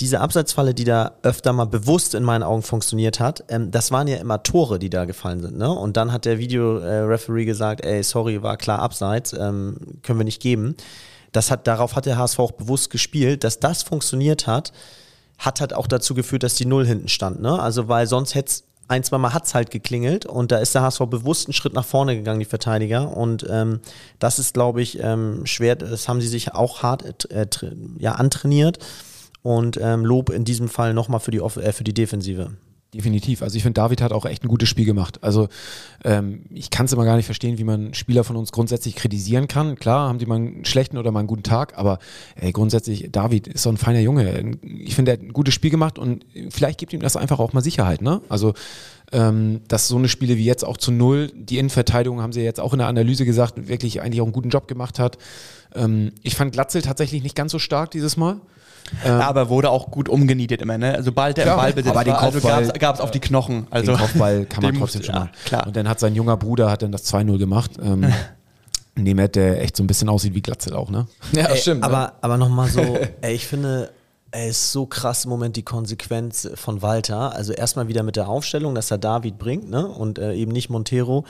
[0.00, 4.08] Diese Abseitsfalle, die da öfter mal bewusst in meinen Augen funktioniert hat, ähm, das waren
[4.08, 5.56] ja immer Tore, die da gefallen sind.
[5.56, 5.70] Ne?
[5.70, 10.42] Und dann hat der Videoreferee gesagt, ey, sorry, war klar Abseits, ähm, können wir nicht
[10.42, 10.76] geben.
[11.32, 14.72] Das hat, darauf hat der HSV auch bewusst gespielt, dass das funktioniert hat,
[15.38, 17.40] hat halt auch dazu geführt, dass die Null hinten stand.
[17.40, 17.58] Ne?
[17.58, 20.82] Also, weil sonst hätte es ein, zwei Mal hat's halt geklingelt und da ist der
[20.82, 23.16] HSV bewusst einen Schritt nach vorne gegangen, die Verteidiger.
[23.16, 23.80] Und ähm,
[24.18, 25.76] das ist, glaube ich, ähm, schwer.
[25.76, 27.46] Das haben sie sich auch hart äh,
[27.98, 28.78] ja, antrainiert.
[29.42, 32.52] Und ähm, Lob in diesem Fall nochmal für die, äh, für die Defensive.
[32.96, 33.42] Definitiv.
[33.42, 35.22] Also ich finde, David hat auch echt ein gutes Spiel gemacht.
[35.22, 35.48] Also
[36.04, 39.48] ähm, ich kann es immer gar nicht verstehen, wie man Spieler von uns grundsätzlich kritisieren
[39.48, 39.76] kann.
[39.76, 41.98] Klar, haben die mal einen schlechten oder mal einen guten Tag, aber
[42.34, 44.56] ey, grundsätzlich, David ist so ein feiner Junge.
[44.62, 47.52] Ich finde, er hat ein gutes Spiel gemacht und vielleicht gibt ihm das einfach auch
[47.52, 48.02] mal Sicherheit.
[48.02, 48.20] Ne?
[48.28, 48.54] Also
[49.12, 52.60] ähm, dass so eine Spiele wie jetzt auch zu null, die Innenverteidigung haben sie jetzt
[52.60, 55.18] auch in der Analyse gesagt, wirklich eigentlich auch einen guten Job gemacht hat.
[55.74, 58.40] Ähm, ich fand Glatzel tatsächlich nicht ganz so stark dieses Mal.
[59.04, 61.02] Aber wurde auch gut umgenietet immer, ne?
[61.02, 63.66] Sobald der im Klar, Ballbesitz aber den war, also gab's, gab's auf die Knochen.
[63.70, 65.66] Also den Kopfball kann man den trotzdem schon ja, klar.
[65.66, 67.72] Und dann hat sein junger Bruder hat dann das 2-0 gemacht.
[67.82, 68.12] Ähm,
[68.96, 71.06] Nemeth, der echt so ein bisschen aussieht wie Glatzel auch, ne?
[71.32, 71.80] Ja, Ey, stimmt.
[71.80, 71.86] ne?
[71.86, 72.80] Aber, aber nochmal so,
[73.20, 73.90] ey, ich finde,
[74.30, 77.34] ey, ist so krass im Moment die Konsequenz von Walter.
[77.34, 79.86] Also erstmal wieder mit der Aufstellung, dass er David bringt, ne?
[79.86, 81.24] Und äh, eben nicht Montero.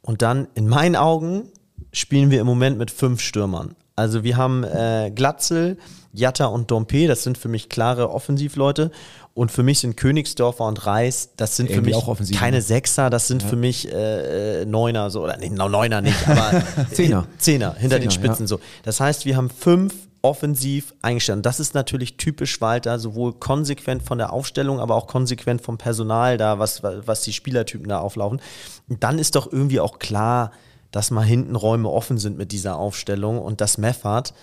[0.00, 1.48] Und dann, in meinen Augen,
[1.92, 3.74] spielen wir im Moment mit fünf Stürmern.
[3.98, 5.76] Also wir haben äh, Glatzel,
[6.12, 8.92] Jatta und Dompe, das sind für mich klare Offensivleute.
[9.34, 12.56] Und für mich sind Königsdorfer und Reis, das sind für Irgendwie mich auch Offensiv, keine
[12.56, 12.62] ne?
[12.62, 17.26] Sechser, das sind für mich äh, äh, Neuner, so, oder nee, Neuner nicht, aber Zehner.
[17.38, 18.58] Zehner, hinter den Zehner, Spitzen so.
[18.84, 21.38] Das heißt, wir haben fünf offensiv eingestellt.
[21.38, 25.78] Und das ist natürlich typisch Walter, sowohl konsequent von der Aufstellung, aber auch konsequent vom
[25.78, 28.40] Personal da, was, was die Spielertypen da auflaufen.
[28.88, 30.52] Und dann ist doch irgendwie auch klar,
[30.90, 34.34] dass mal hinten Räume offen sind mit dieser Aufstellung und dass Meffert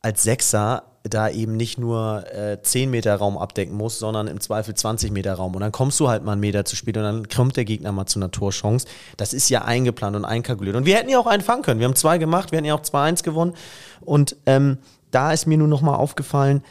[0.00, 4.74] als Sechser da eben nicht nur äh, 10 Meter Raum abdecken muss, sondern im Zweifel
[4.74, 5.54] 20 Meter Raum.
[5.54, 7.92] Und dann kommst du halt mal einen Meter zu spät und dann kommt der Gegner
[7.92, 8.86] mal zu einer Torchance.
[9.18, 10.76] Das ist ja eingeplant und einkalkuliert.
[10.76, 11.78] Und wir hätten ja auch einen fangen können.
[11.78, 13.54] Wir haben zwei gemacht, wir hätten ja auch 2-1 gewonnen.
[14.00, 14.78] Und ähm,
[15.10, 16.62] da ist mir nur noch mal aufgefallen,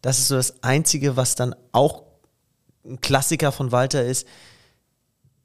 [0.00, 2.02] das ist so das Einzige, was dann auch
[2.84, 4.26] ein Klassiker von Walter ist.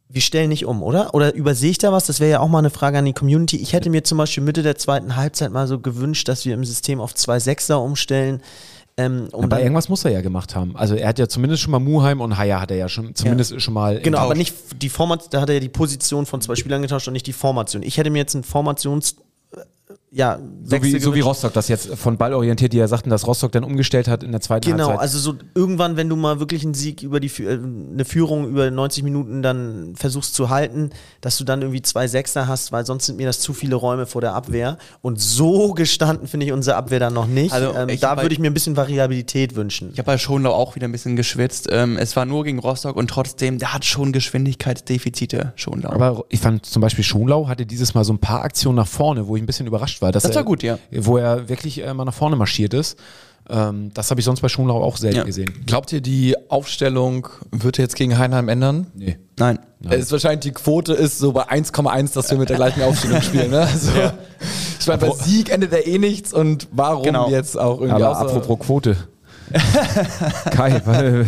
[0.09, 1.13] Wir stellen nicht um, oder?
[1.13, 2.05] Oder übersehe ich da was?
[2.05, 3.57] Das wäre ja auch mal eine Frage an die Community.
[3.57, 6.63] Ich hätte mir zum Beispiel Mitte der zweiten Halbzeit mal so gewünscht, dass wir im
[6.63, 8.41] System auf zwei Sechser umstellen.
[8.95, 10.75] Ähm, um Aber irgendwas muss er ja gemacht haben.
[10.75, 13.61] Also er hat ja zumindest schon mal Muheim und Haya hat er ja schon zumindest
[13.61, 13.99] schon mal.
[13.99, 17.07] Genau, aber nicht die Formation, da hat er ja die Position von zwei Spielern getauscht
[17.07, 17.83] und nicht die Formation.
[17.83, 19.17] Ich hätte mir jetzt ein Formations,
[20.11, 23.51] ja, So wie, so wie Rostock das jetzt von ballorientiert, die ja sagten, dass Rostock
[23.51, 25.01] dann umgestellt hat in der zweiten Genau, Halbzeit.
[25.01, 27.59] also so irgendwann, wenn du mal wirklich einen Sieg über die, äh,
[27.93, 30.89] eine Führung über 90 Minuten dann versuchst zu halten,
[31.21, 34.05] dass du dann irgendwie zwei Sechser hast, weil sonst sind mir das zu viele Räume
[34.05, 34.77] vor der Abwehr.
[35.01, 37.53] Und so gestanden finde ich unsere Abwehr dann noch nicht.
[37.53, 39.89] Also, ähm, da würde ich mir ein bisschen Variabilität wünschen.
[39.93, 41.67] Ich habe bei Schonlau auch wieder ein bisschen geschwitzt.
[41.71, 45.91] Ähm, es war nur gegen Rostock und trotzdem, der hat schon Geschwindigkeitsdefizite, Schonlau.
[45.91, 49.27] Aber ich fand zum Beispiel Schonlau hatte dieses Mal so ein paar Aktionen nach vorne,
[49.27, 50.11] wo ich ein bisschen überrascht war.
[50.11, 50.77] Dass Das war er, gut, ja.
[50.91, 52.97] Wo er wirklich äh, mal nach vorne marschiert ist.
[53.49, 55.23] Ähm, das habe ich sonst bei Schonlau auch selten Ja.
[55.23, 55.53] gesehen.
[55.65, 58.87] Glaubt ihr, die Aufstellung wird jetzt gegen Heinheim ändern?
[58.93, 59.17] Nee.
[59.37, 59.59] Nein.
[59.89, 63.21] Es ist wahrscheinlich die Quote ist so bei 1,1, dass wir mit der gleichen Aufstellung
[63.21, 63.51] spielen.
[63.51, 63.59] Ne?
[63.71, 63.91] Also,
[64.79, 67.29] Ich meine, bei Sieg endet er eh nichts und warum Genau.
[67.29, 68.97] jetzt auch irgendwie Aber apropos Quote.
[70.51, 71.27] Kai, hast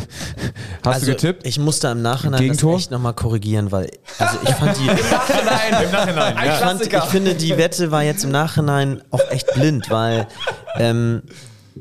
[0.84, 1.48] also, du getippt?
[1.48, 2.74] Ich musste im Nachhinein Gegentor?
[2.74, 6.38] das echt nochmal korrigieren, weil also ich fand die Nein, im Nachhinein.
[6.38, 10.28] Ein ich, fand, ich finde, die Wette war jetzt im Nachhinein auch echt blind, weil
[10.76, 11.24] ähm,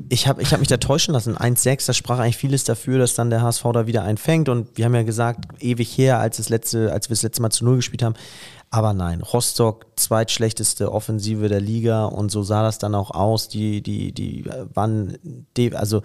[0.09, 1.35] ich habe ich hab mich da täuschen lassen.
[1.37, 4.47] 1-6, das sprach eigentlich vieles dafür, dass dann der HSV da wieder einfängt.
[4.49, 7.49] Und wir haben ja gesagt, ewig her, als, das letzte, als wir das letzte Mal
[7.49, 8.15] zu Null gespielt haben.
[8.71, 13.49] Aber nein, Rostock, zweitschlechteste Offensive der Liga und so sah das dann auch aus.
[13.49, 15.17] Die, die, die waren,
[15.57, 16.01] de- also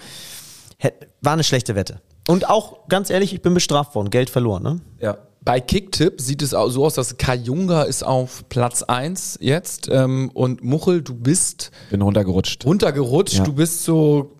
[1.20, 2.00] war eine schlechte Wette.
[2.26, 4.80] Und auch, ganz ehrlich, ich bin bestraft worden, Geld verloren, ne?
[4.98, 5.18] Ja.
[5.44, 9.88] Bei Kicktipp sieht es auch so aus, dass Kai Junger ist auf Platz 1 jetzt
[9.92, 12.64] ähm, und Muchel, du bist Bin runtergerutscht.
[12.64, 13.44] runtergerutscht, Ja.
[13.44, 14.32] du bist so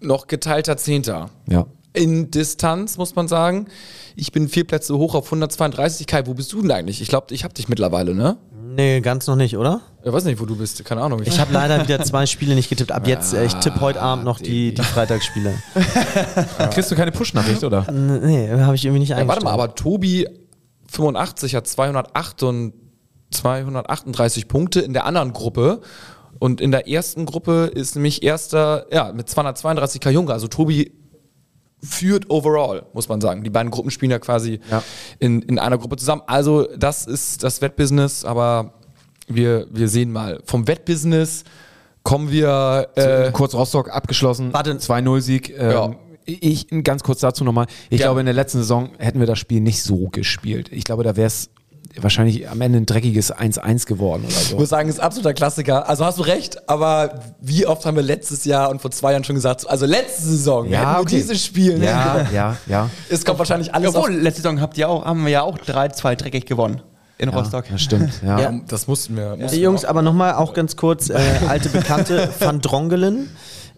[0.00, 1.28] noch geteilter Zehnter.
[1.48, 1.66] Ja.
[1.92, 3.66] In Distanz, muss man sagen.
[4.16, 6.06] Ich bin vier Plätze hoch auf 132.
[6.06, 7.02] Kai, wo bist du denn eigentlich?
[7.02, 8.38] Ich glaube, ich habe dich mittlerweile, ne?
[8.74, 9.80] Nee, ganz noch nicht, oder?
[10.04, 10.84] Ich weiß nicht, wo du bist.
[10.84, 11.22] Keine Ahnung.
[11.24, 12.92] Ich habe leider wieder zwei Spiele nicht getippt.
[12.92, 15.54] Ab jetzt, äh, ich tippe heute Abend noch die, die Freitagsspiele.
[16.72, 17.90] Kriegst du keine Push-Nachricht, oder?
[17.90, 19.44] Nee, habe ich irgendwie nicht ja, eingestellt.
[19.44, 20.26] warte mal, aber Tobi
[20.90, 22.72] 85 hat 208 und
[23.30, 25.80] 238 Punkte in der anderen Gruppe.
[26.38, 30.32] Und in der ersten Gruppe ist nämlich erster, ja, mit 232 Kai Junge.
[30.32, 30.92] Also Tobi
[31.82, 33.42] führt overall, muss man sagen.
[33.42, 34.82] Die beiden Gruppen spielen ja quasi Ja.
[35.18, 36.22] In, in einer Gruppe zusammen.
[36.26, 38.74] Also das ist das Wettbusiness, aber
[39.28, 40.40] wir, wir sehen mal.
[40.44, 41.44] Vom Wettbusiness
[42.02, 44.52] kommen wir äh, kurz Rostock abgeschlossen.
[44.52, 44.74] Warte.
[44.74, 45.50] 2-0-Sieg.
[45.58, 45.94] Ähm, Ja.
[46.26, 47.66] Ich ganz kurz dazu nochmal.
[47.90, 48.06] Ich Ja.
[48.08, 50.68] glaube, in der letzten Saison hätten wir das Spiel nicht so gespielt.
[50.72, 51.50] Ich glaube, da wäre es
[51.98, 54.56] wahrscheinlich am Ende ein dreckiges 1-1 geworden oder Ich so.
[54.56, 55.88] muss sagen, ist absoluter Klassiker.
[55.88, 59.24] Also hast du recht, aber wie oft haben wir letztes Jahr und vor zwei Jahren
[59.24, 61.16] schon gesagt, also letzte Saison hätten wir okay.
[61.16, 61.78] dieses Spiel.
[61.78, 61.86] ne?
[61.86, 62.90] Ja, ja, ja.
[63.08, 64.22] Es kommt wahrscheinlich alles Obwohl, auf.
[64.22, 66.82] letzte Saison habt ihr auch, haben wir ja auch 3-2 dreckig gewonnen
[67.18, 67.64] in Rostock.
[67.70, 68.10] Das stimmt.
[68.22, 68.40] Ja.
[68.40, 68.60] Ja.
[68.68, 69.36] Das mussten wir.
[69.36, 71.14] Mussten Die Jungs, aber nochmal auch ganz kurz, äh,
[71.48, 73.30] alte Bekannte, Van Drongelen.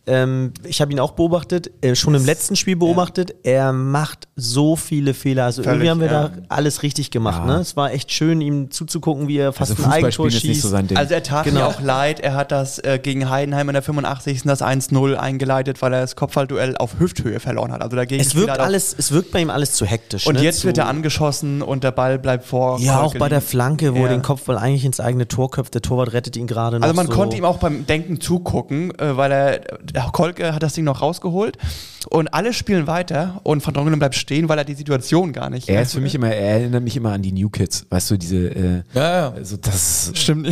[0.08, 3.34] Ähm, ich habe ihn auch beobachtet, äh, schon im letzten Spiel beobachtet.
[3.42, 5.44] Er macht so viele Fehler.
[5.44, 6.28] Also Völlig, irgendwie haben wir ja.
[6.28, 7.42] da alles richtig gemacht.
[7.46, 7.54] Ja.
[7.56, 7.60] Ne?
[7.60, 10.72] Es war echt schön, ihm zuzugucken, wie er fast Also ein Eigentor Fußballspielen ist nicht
[10.72, 10.90] schießt.
[10.90, 10.96] so.
[10.96, 11.60] Also er tat Genau.
[11.60, 14.42] mir auch leid, er hat das äh, gegen Heidenheim in der 85.
[14.44, 17.82] das 1-0 eingeleitet, weil er das Kopfballduell auf Hüfthöhe verloren hat.
[17.82, 20.26] Also dagegen es wirkt alles, es wirkt bei ihm alles zu hektisch.
[20.26, 20.42] Und ne?
[20.42, 22.78] jetzt zu, wird er angeschossen und der Ball bleibt vor.
[22.80, 23.40] Ja, auch bei der.
[23.48, 24.02] Flanke, wo Ja.
[24.04, 25.74] er den Kopfball eigentlich ins eigene Tor köpft.
[25.74, 26.84] Der Torwart rettet ihn gerade noch.
[26.84, 27.12] Also man so.
[27.12, 29.60] konnte ihm auch beim Denken zugucken, äh, weil er,
[30.12, 31.58] Kolke hat das Ding noch rausgeholt
[32.10, 35.68] und alle spielen weiter und Van Drongelen bleibt stehen, weil er die Situation gar nicht.
[35.68, 37.86] Er ist für mich immer, er erinnert mich immer an die New Kids.
[37.90, 39.32] Weißt du, diese, äh, Ja, ja.
[39.32, 40.48] also das, Stimmt.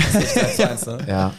[1.07, 1.33] ja.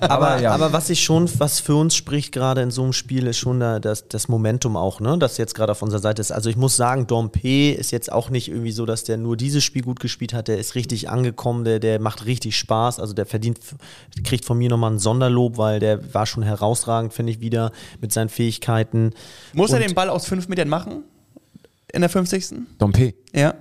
[0.00, 0.52] Aber, ja.
[0.52, 3.60] aber was ich schon, was für uns spricht gerade in so einem Spiel, ist schon
[3.60, 5.18] da, das, das Momentum auch, ne?
[5.18, 6.30] Das jetzt gerade auf unserer Seite ist.
[6.30, 9.64] Also ich muss sagen, Dompe ist jetzt auch nicht irgendwie so, dass der nur dieses
[9.64, 10.48] Spiel gut gespielt hat.
[10.48, 13.00] Der ist richtig angekommen, der, der macht richtig Spaß.
[13.00, 13.58] Also der verdient,
[14.24, 18.12] kriegt von mir nochmal ein Sonderlob, weil der war schon herausragend, finde ich, wieder mit
[18.12, 19.12] seinen Fähigkeiten.
[19.52, 21.04] Muss er Und- den Ball aus fünf Metern machen?
[21.92, 22.66] In der 50.
[22.78, 23.14] Dompe.
[23.34, 23.54] Ja.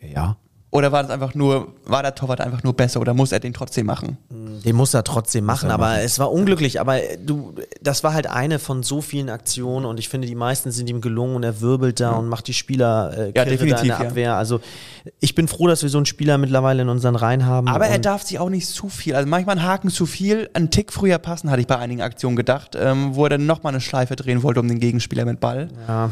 [0.00, 0.36] Ja.
[0.70, 3.54] Oder war das einfach nur, war der Torwart einfach nur besser oder muss er den
[3.54, 4.18] trotzdem machen?
[4.28, 6.78] Den muss er trotzdem machen, aber es war unglücklich.
[6.78, 10.70] Aber du, das war halt eine von so vielen Aktionen und ich finde, die meisten
[10.70, 13.80] sind ihm gelungen und er wirbelt da und macht die Spieler äh, Ja, definitiv, da
[13.80, 14.08] in der ja.
[14.08, 14.34] Abwehr.
[14.36, 14.60] Also
[15.20, 17.68] ich bin froh, dass wir so einen Spieler mittlerweile in unseren Reihen haben.
[17.68, 20.70] Aber er darf sich auch nicht zu viel, also manchmal einen Haken zu viel, einen
[20.70, 23.80] Tick früher passen, hatte ich bei einigen Aktionen gedacht, ähm, wo er dann nochmal eine
[23.80, 25.68] Schleife drehen wollte um den Gegenspieler mit Ball.
[25.88, 26.10] Ja.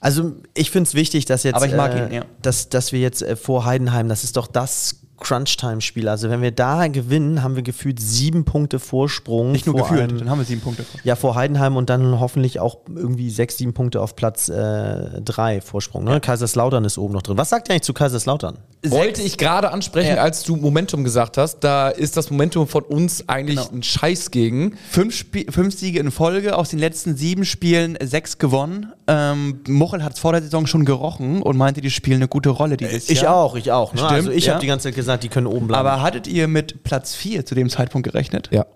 [0.00, 2.24] Also ich finde es wichtig, dass jetzt, Aber ich mag äh, ihn, ja.
[2.42, 6.08] dass, dass wir jetzt äh, vor Heidenheim, das ist doch das Crunch-Time-Spiel.
[6.08, 9.52] Also wenn wir da gewinnen, haben wir gefühlt sieben Punkte Vorsprung.
[9.52, 10.84] Nicht nur vor gefühlt, einem- dann haben wir sieben Punkte.
[11.04, 15.60] Ja, vor Heidenheim und dann hoffentlich auch irgendwie sechs, sieben Punkte auf Platz äh, drei
[15.60, 16.04] Vorsprung.
[16.04, 16.20] Ne?
[16.20, 17.36] Kaiserslautern ist oben noch drin.
[17.38, 18.58] Was sagt ihr eigentlich zu Kaiserslautern?
[18.86, 20.22] Wollte ich gerade ansprechen, Ja.
[20.22, 21.60] als du Momentum gesagt hast.
[21.60, 23.78] Da ist das Momentum von uns eigentlich Genau.
[23.78, 24.76] ein Scheiß gegen.
[24.90, 28.92] Fünf, Spie fünf Siege in Folge, aus den letzten sieben Spielen sechs gewonnen.
[29.08, 32.50] Ähm, Muchel hat es vor der Saison schon gerochen und meinte, die spielen eine gute
[32.50, 33.34] Rolle dieses Ich Jahr.
[33.36, 33.92] auch, ich auch.
[33.92, 33.98] Ne?
[34.00, 34.52] Stimmt, also ich ja.
[34.54, 35.86] habe die ganze Zeit gesagt, die können oben bleiben.
[35.86, 38.48] Aber hattet ihr mit Platz vier zu dem Zeitpunkt gerechnet?
[38.52, 38.66] Ja.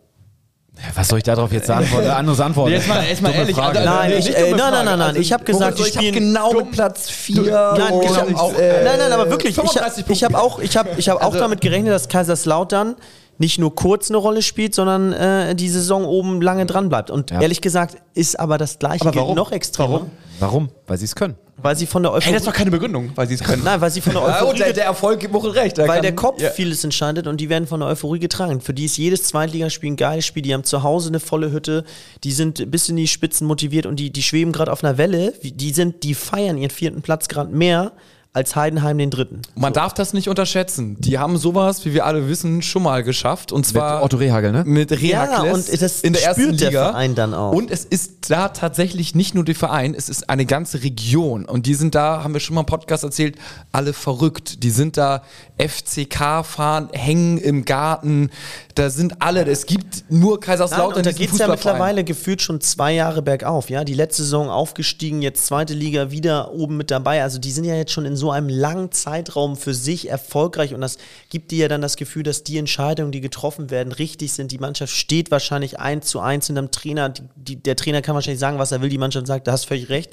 [0.94, 2.08] Was soll ich darauf jetzt antworten?
[2.08, 2.72] Anderes Antworten.
[2.72, 3.80] Jetzt mal- jetzt mal ehrlich, Frage.
[3.80, 5.00] also- nein, ich, äh, nein, nein, nein, nein.
[5.02, 7.42] Also, ich habe gesagt, die ich habe genau mit Platz 4.
[7.76, 10.58] Nein, ich hab auch, äh, nein, nein, aber wirklich, ich habe 35 ich hab auch,
[10.60, 12.94] ich hab, ich hab auch damit gerechnet, dass Kaiserslautern
[13.40, 17.10] nicht nur kurz eine Rolle spielt, sondern äh, die Saison oben lange dran bleibt.
[17.10, 17.40] Und Ja.
[17.40, 19.34] ehrlich gesagt ist aber das gleiche Aber warum?
[19.36, 20.10] noch extremer, Warum?
[20.38, 20.68] Warum?
[20.86, 21.34] Weil sie es können.
[21.56, 23.62] weil sie von der Ey, Euphorie, das ist doch keine Begründung, weil sie es können.
[23.64, 25.76] nein, weil sie von der Ja, Euphorie und der, der Erfolg gibt Muchel recht.
[25.78, 26.50] Er weil kann- der Kopf ja.
[26.50, 28.60] vieles entscheidet und die werden von der Euphorie getragen.
[28.60, 30.42] Für die ist jedes Zweitligaspiel ein geiles Spiel.
[30.42, 31.84] Die haben zu Hause eine volle Hütte,
[32.24, 35.32] die sind bis in die Spitzen motiviert und die, die schweben gerade auf einer Welle.
[35.42, 37.92] Die sind, die feiern ihren vierten Platz gerade mehr
[38.32, 39.42] als Heidenheim den dritten.
[39.56, 40.96] Man darf das nicht unterschätzen.
[41.00, 43.50] Die haben sowas, wie wir alle wissen, schon mal geschafft.
[43.50, 44.62] Und zwar Otto Rehagel, ne?
[44.64, 46.84] mit Rehakles Ja, und das in der ersten spürt der Liga.
[46.90, 47.52] Verein dann auch.
[47.52, 51.44] Und es ist da tatsächlich nicht nur der Verein, es ist eine ganze Region.
[51.44, 53.36] Und die sind da, haben wir schon mal im Podcast erzählt,
[53.72, 54.62] alle verrückt.
[54.62, 55.22] Die sind da
[55.58, 58.30] FCK fahren, hängen im Garten.
[58.74, 60.98] Da sind alle, es gibt nur Nein, Kaiserslautern.
[60.98, 63.68] und da geht es ja mittlerweile gefühlt schon zwei Jahre bergauf.
[63.70, 67.22] Ja, die letzte Saison aufgestiegen, jetzt zweite Liga wieder oben mit dabei.
[67.22, 70.80] Also die sind ja jetzt schon in so einem langen Zeitraum für sich erfolgreich und
[70.80, 70.98] das
[71.30, 74.52] gibt dir ja dann das Gefühl, dass die Entscheidungen, die getroffen werden, richtig sind.
[74.52, 77.08] Die Mannschaft steht wahrscheinlich eins zu eins hinterm Trainer.
[77.08, 78.88] Die, die, der Trainer kann wahrscheinlich sagen, was er will.
[78.88, 80.12] Die Mannschaft sagt, da hast völlig recht.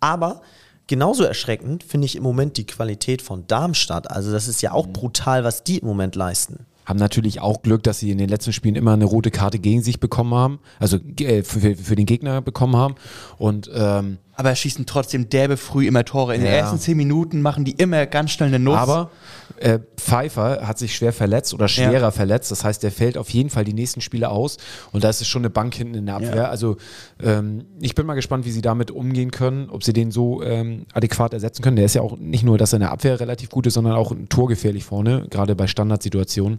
[0.00, 0.42] Aber
[0.88, 4.10] Genauso erschreckend finde ich im Moment die Qualität von Darmstadt.
[4.10, 6.66] Also das ist ja auch brutal, was die im Moment leisten.
[6.84, 9.82] Haben natürlich auch Glück, dass sie in den letzten Spielen immer eine rote Karte gegen
[9.82, 10.58] sich bekommen haben.
[10.78, 12.94] Also äh, für, für, den Gegner bekommen haben.
[13.38, 16.34] Und ähm, Aber schießen trotzdem derbe früh immer Tore.
[16.34, 16.56] In den Ja.
[16.56, 18.78] ersten zehn Minuten machen die immer ganz schnell eine Nuss.
[18.78, 19.10] Aber
[19.58, 22.10] äh, Pfeiffer hat sich schwer verletzt oder schwerer Ja.
[22.10, 22.50] verletzt.
[22.50, 24.56] Das heißt, der fällt auf jeden Fall die nächsten Spiele aus.
[24.90, 26.34] Und da ist es schon eine Bank hinten in der Abwehr.
[26.34, 26.44] Ja.
[26.48, 26.78] Also
[27.22, 30.86] ähm, ich bin mal gespannt, wie sie damit umgehen können, ob sie den so ähm,
[30.94, 31.76] adäquat ersetzen können.
[31.76, 33.92] Der ist ja auch nicht nur, dass er in der abwehr relativ gut ist, sondern
[33.94, 36.58] auch torgefährlich vorne, gerade bei Standardsituationen.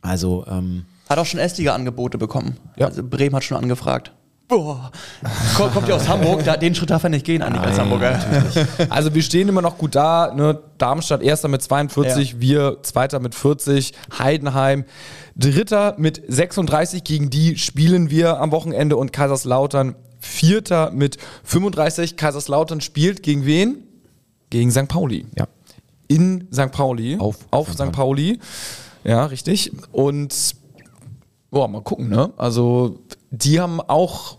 [0.00, 2.56] Also ähm, Hat auch schon Erstliga-Angebote bekommen.
[2.76, 2.86] Ja.
[2.86, 4.12] Also Bremen hat schon angefragt.
[4.46, 4.90] Boah.
[5.56, 8.20] Kommt, ja aus Hamburg, da, den Schritt darf er nicht gehen, eigentlich als Hamburger.
[8.90, 10.34] Also wir stehen immer noch gut da.
[10.34, 10.60] Ne?
[10.76, 14.84] Darmstadt erster mit 42, wir zweiter mit 40, Heidenheim
[15.34, 17.04] dritter mit 36.
[17.04, 22.16] Gegen die spielen wir am Wochenende und Kaiserslautern vierter mit 35.
[22.16, 23.84] Kaiserslautern spielt gegen wen?
[24.50, 24.88] Gegen St.
[24.88, 25.26] Pauli.
[25.36, 25.46] ja.
[26.06, 26.70] In St.
[26.70, 27.16] Pauli.
[27.18, 27.78] Auf auf St.
[27.78, 27.92] St.
[27.92, 28.38] Pauli.
[29.04, 29.72] Ja, richtig.
[29.90, 30.54] Und
[31.54, 32.32] boah, mal gucken, ne?
[32.36, 32.98] Also
[33.30, 34.38] die haben auch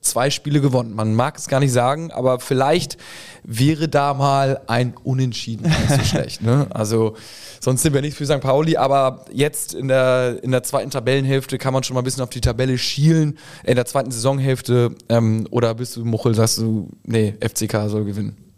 [0.00, 0.94] zwei Spiele gewonnen.
[0.94, 2.96] Man mag es gar nicht sagen, aber vielleicht
[3.44, 6.42] wäre da mal ein Unentschieden nicht so schlecht.
[6.42, 6.66] Ne?
[6.72, 7.14] Also
[7.60, 8.40] sonst sind wir nicht für St.
[8.40, 12.22] Pauli, aber jetzt in der, in der zweiten Tabellenhälfte kann man schon mal ein bisschen
[12.22, 13.38] auf die Tabelle schielen.
[13.62, 18.51] In der zweiten Saisonhälfte ähm, oder bist du Muchel, sagst du, nee, FCK soll gewinnen.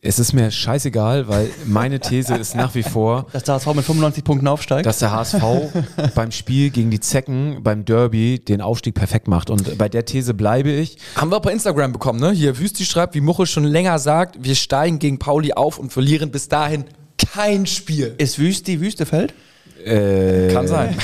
[0.00, 3.84] Es ist mir scheißegal, weil meine These ist nach wie vor, Dass der HSV mit
[3.84, 4.86] 95 Punkten aufsteigt.
[4.86, 5.42] dass der HSV
[6.14, 9.50] beim Spiel gegen die Zecken beim Derby den Aufstieg perfekt macht.
[9.50, 10.98] Und bei der These bleibe ich.
[11.16, 12.30] Haben wir auch bei Instagram bekommen, ne?
[12.30, 16.30] Hier Wüsti schreibt, wie Muchel schon länger sagt, wir steigen gegen Pauli auf und verlieren
[16.30, 16.84] bis dahin
[17.32, 18.14] kein Spiel.
[18.18, 19.34] ist Wüsti Wüstefeld?
[19.84, 20.96] Äh, Kann sein.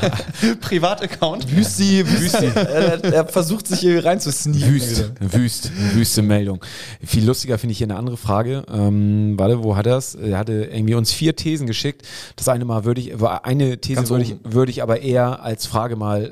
[0.60, 1.50] Privataccount.
[1.54, 2.46] Wüsti, Wüsti.
[2.54, 4.74] er, er versucht sich hier reinzusneaken.
[4.74, 6.60] Wüst, wüst, wüste Meldung.
[7.04, 8.64] Viel lustiger finde ich hier eine andere Frage.
[8.72, 10.14] Ähm, warte, wo hat er es?
[10.14, 12.02] Er hatte irgendwie uns vier Thesen geschickt.
[12.36, 15.96] Das eine Mal würde ich, eine These würde ich, würde ich aber eher als Frage
[15.96, 16.24] mal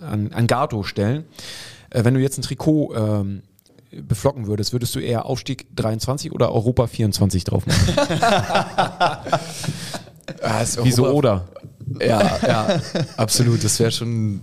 [0.00, 1.24] äh, an, an Gato stellen.
[1.90, 3.42] Äh, wenn du jetzt ein Trikot ähm,
[3.90, 7.94] beflocken würdest, würdest du eher Aufstieg 23 oder Europa 24 drauf machen?
[10.42, 11.48] Ah, Wieso oder?
[12.00, 12.80] Ja, ja,
[13.16, 13.62] absolut.
[13.64, 14.40] Das wäre schon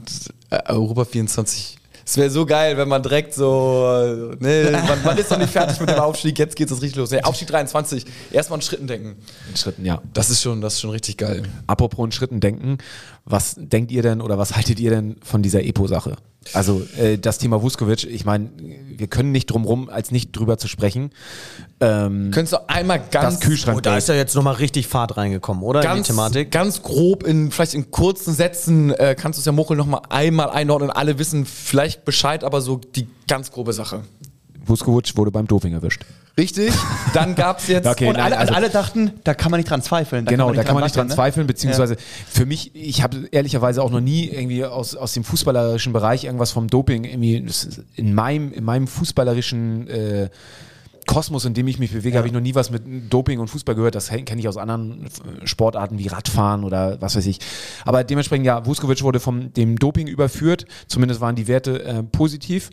[0.50, 1.78] äh, Europa 24.
[2.06, 5.52] Es wäre so geil, wenn man direkt so, äh, ne, man, man ist noch nicht
[5.52, 7.12] fertig mit dem Aufstieg, jetzt geht es richtig los.
[7.12, 9.16] Nee, Aufstieg 23, erstmal in Schritten denken.
[9.48, 10.02] In Schritten, ja.
[10.12, 11.44] Das ist schon, das ist schon richtig geil.
[11.68, 12.80] Apropos in Schritten denken,
[13.30, 16.18] was denkt ihr denn oder was haltet ihr denn von dieser Epo-Sache?
[16.54, 20.58] Also äh, das Thema Vuskovic, ich meine, wir können nicht drum rum, als nicht drüber
[20.58, 21.12] zu sprechen.
[21.80, 23.78] Ähm, Könntest du einmal ganz, das Kühlschrank.
[23.78, 25.82] Oh, da ist ja jetzt nochmal richtig Fahrt reingekommen, oder?
[25.82, 26.52] in ganz, die Thematik.
[26.52, 30.02] ganz grob in vielleicht in kurzen Sätzen äh, kannst du es ja Muchel noch mal
[30.10, 30.90] einmal einordnen.
[30.90, 34.02] Alle wissen vielleicht Bescheid, aber so die ganz grobe Sache.
[34.70, 36.06] Vuskovic wurde beim Doping erwischt.
[36.38, 36.74] Richtig?
[37.14, 39.70] Dann gab es jetzt Okay, und, nein, alle, also- alle dachten, da kann man nicht
[39.70, 40.26] dran zweifeln.
[40.26, 41.16] genau, da kann man nicht dran wackeln, ne?
[41.16, 41.98] zweifeln, beziehungsweise
[42.30, 46.52] für mich, ich habe ehrlicherweise auch noch nie irgendwie aus, aus dem fußballerischen Bereich irgendwas
[46.52, 47.46] vom Doping irgendwie
[47.96, 50.30] in meinem, in meinem fußballerischen äh,
[51.10, 53.74] Kosmos, in dem ich mich bewege, habe ich noch nie was mit Doping und Fußball
[53.74, 53.96] gehört.
[53.96, 57.40] Das kenne ich aus anderen äh, Sportarten wie Radfahren oder was weiß ich.
[57.84, 60.66] Aber dementsprechend, ja, Vuskovic wurde vom dem Doping überführt.
[60.88, 62.70] Zumindest waren die Werte äh, positiv.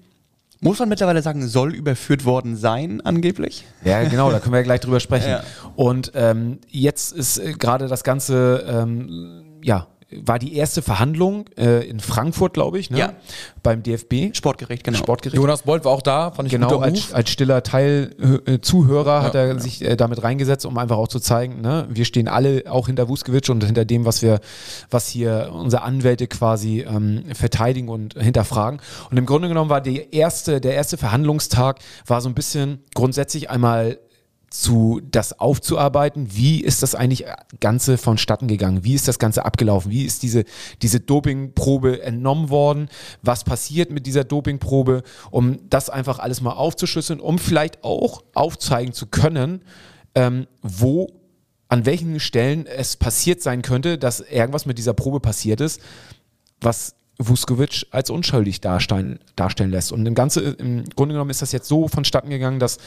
[0.60, 3.64] Muss man mittlerweile sagen, soll überführt worden sein, angeblich?
[3.84, 5.26] Ja, genau, da können wir ja gleich drüber sprechen.
[5.36, 5.42] Ja.
[5.74, 11.84] Und ähm, jetzt ist äh, gerade das Ganze, ähm, ja, war die erste Verhandlung äh,
[11.88, 12.98] in Frankfurt, glaube ich, ne?
[12.98, 13.12] Ja.
[13.64, 14.34] beim DFB.
[14.36, 14.98] Sportgericht, genau.
[14.98, 15.36] Sportgericht.
[15.36, 18.14] Jonas Bolt war auch da, fand ich ein Genau, guter als, als stiller Teil
[18.46, 21.86] äh, Zuhörer hat Ja, er sich äh, damit reingesetzt, um einfach auch zu zeigen, ne,
[21.90, 24.38] wir stehen alle auch hinter Vuskovic und hinter dem, was wir,
[24.90, 28.80] was hier unsere Anwälte quasi ähm, verteidigen und hinterfragen.
[29.10, 33.50] Und im Grunde genommen war die erste, der erste Verhandlungstag war so ein bisschen grundsätzlich
[33.50, 33.98] einmal
[34.60, 37.24] zu das aufzuarbeiten, wie ist das eigentlich
[37.60, 40.44] Ganze vonstatten gegangen, wie ist das Ganze abgelaufen, wie ist diese,
[40.82, 42.88] diese Dopingprobe entnommen worden,
[43.22, 48.92] was passiert mit dieser Dopingprobe, um das einfach alles mal aufzuschlüsseln, um vielleicht auch aufzeigen
[48.92, 49.62] zu können,
[50.14, 51.08] ähm, wo,
[51.68, 55.80] an welchen Stellen es passiert sein könnte, dass irgendwas mit dieser Probe passiert ist,
[56.60, 59.92] was Vuskovic als unschuldig darstellen, darstellen lässt.
[59.92, 62.78] Und im, Ganze, im Grunde genommen ist das jetzt so vonstatten gegangen, dass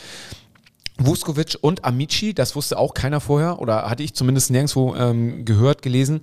[1.00, 5.82] Vuskovic und Amici, das wusste auch keiner vorher oder hatte ich zumindest nirgendwo ähm, gehört,
[5.82, 6.22] gelesen,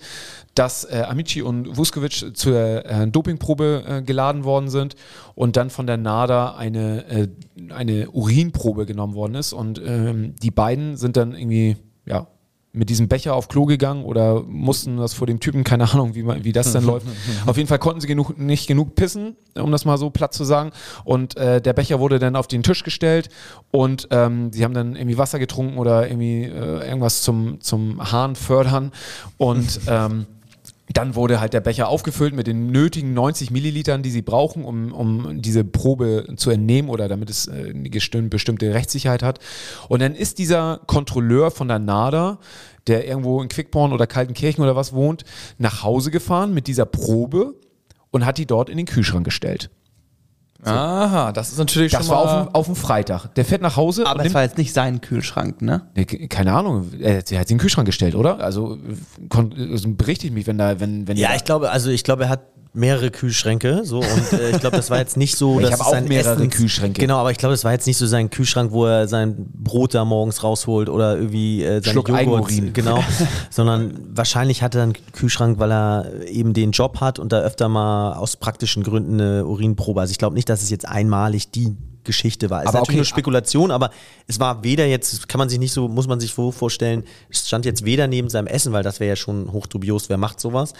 [0.54, 4.94] dass äh, Amici und Vuskovic zur äh, Dopingprobe äh, geladen worden sind
[5.34, 7.28] und dann von der NADA eine, äh,
[7.70, 12.26] eine Urinprobe genommen worden ist und ähm, die beiden sind dann irgendwie, ja,
[12.76, 16.22] mit diesem Becher auf Klo gegangen oder mussten das vor dem Typen, keine Ahnung, wie,
[16.22, 17.06] man, wie das dann läuft.
[17.46, 20.44] Auf jeden Fall konnten sie genug, nicht genug pissen, um das mal so platt zu
[20.44, 20.70] sagen.
[21.04, 23.30] Und äh, der Becher wurde dann auf den Tisch gestellt
[23.70, 28.36] und ähm, sie haben dann irgendwie Wasser getrunken oder irgendwie äh, irgendwas zum, zum Hahn
[28.36, 28.92] fördern.
[29.38, 30.26] Und ähm,
[30.92, 34.92] dann wurde halt der Becher aufgefüllt mit den nötigen 90 Millilitern, die sie brauchen, um,
[34.92, 39.40] um diese Probe zu entnehmen oder damit es äh, eine bestimmte Rechtssicherheit hat.
[39.88, 42.38] Und dann ist dieser Kontrolleur von der NADA,
[42.86, 45.24] der irgendwo in Quickborn oder Kaltenkirchen oder was wohnt,
[45.58, 47.54] nach Hause gefahren mit dieser Probe
[48.10, 49.70] und hat die dort in den Kühlschrank gestellt.
[50.64, 52.40] Aha, das ist natürlich Das schon war mal...
[52.40, 53.34] auf dem, auf dem Freitag.
[53.34, 55.82] Der fährt nach Hause Aber nimmt war jetzt nicht sein Kühlschrank, ne?
[55.94, 58.40] Ke- keine Ahnung, er hat sie in den Kühlschrank gestellt, oder?
[58.40, 58.78] Also,
[59.28, 62.24] kon- also berichte ich mich, wenn da, wenn, wenn Ja, ich glaube, also ich glaube,
[62.24, 62.40] er hat
[62.76, 65.90] mehrere Kühlschränke so und äh, ich glaube, das war jetzt nicht so, Ich habe auch
[65.90, 67.00] sein mehrere Essens- Kühlschränke.
[67.00, 69.94] Genau, aber ich glaube, es war jetzt nicht so sein Kühlschrank, wo er sein Brot
[69.94, 72.72] da morgens rausholt oder irgendwie äh, seine Schluck Joghurt, Eigenurin.
[72.72, 73.02] genau,
[73.50, 77.68] sondern wahrscheinlich hat er einen Kühlschrank, weil er eben den Job hat und da öfter
[77.68, 80.00] mal aus praktischen Gründen eine Urinprobe.
[80.00, 82.60] Also ich glaube nicht, dass es jetzt einmalig die Geschichte war.
[82.60, 83.90] Es ist Aber natürlich okay, nur Spekulation, aber
[84.26, 87.66] es war weder jetzt, kann man sich nicht so, muss man sich vorstellen, es stand
[87.66, 90.72] jetzt weder neben seinem Essen, weil das wäre ja schon hochdubios, wer macht sowas.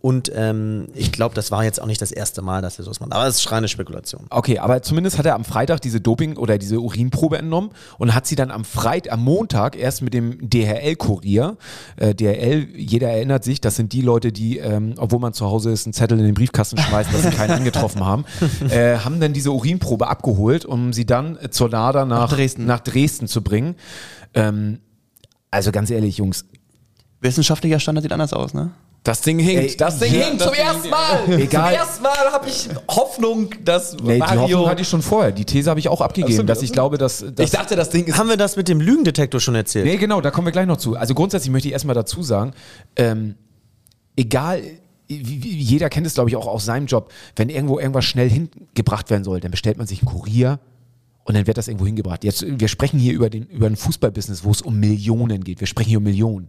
[0.00, 3.00] Und ähm, ich glaube, das war jetzt auch nicht das erste Mal, dass er sowas
[3.00, 3.12] macht.
[3.12, 4.26] Aber es ist reine Spekulation.
[4.30, 8.26] Okay, aber zumindest hat er am Freitag diese Doping- oder diese Urinprobe entnommen und hat
[8.26, 11.56] sie dann am Freitag, am Montag erst mit dem DHL-Kurier,
[11.96, 15.70] äh, DHL, jeder erinnert sich, das sind die Leute, die, ähm, obwohl man zu Hause
[15.72, 18.24] ist, einen Zettel in den Briefkasten schmeißt, dass sie keinen angetroffen haben,
[18.70, 22.66] äh, haben dann diese Urinprobe abgeholt, um sie dann zur NADA nach, Nach Dresden.
[22.66, 23.74] nach Dresden zu bringen.
[24.34, 24.78] Ähm,
[25.50, 26.44] also ganz ehrlich, Jungs,
[27.20, 28.70] Wissenschaftlicher Standard sieht anders aus, ne?
[29.04, 29.70] Das Ding hinkt.
[29.70, 31.28] Ey, das Ding ja, hinkt das zum Ding ersten hinkt.
[31.28, 31.40] Mal.
[31.40, 31.72] Egal.
[31.72, 34.40] Zum ersten Mal habe ich Hoffnung, dass nee, die Mario.
[34.40, 35.32] Hoffnung hatte ich schon vorher.
[35.32, 37.90] Die These habe ich auch abgegeben, so, dass ich glaube, dass, dass ich dachte, das
[37.90, 38.18] Ding ist.
[38.18, 39.86] Haben wir das mit dem Lügendetektor schon erzählt?
[39.86, 40.96] Nee, genau, da kommen wir gleich noch zu.
[40.96, 42.52] Also grundsätzlich möchte ich erstmal dazu sagen,
[42.96, 43.36] ähm,
[44.16, 44.62] egal,
[45.08, 49.24] jeder kennt es, glaube ich, auch aus seinem Job, wenn irgendwo irgendwas schnell hingebracht werden
[49.24, 50.58] soll, dann bestellt man sich einen Kurier
[51.28, 52.24] und dann wird das irgendwo hingebracht.
[52.24, 55.60] Jetzt, wir sprechen hier über den, über ein Fußballbusiness, wo es um Millionen geht.
[55.60, 56.48] Wir sprechen hier um Millionen.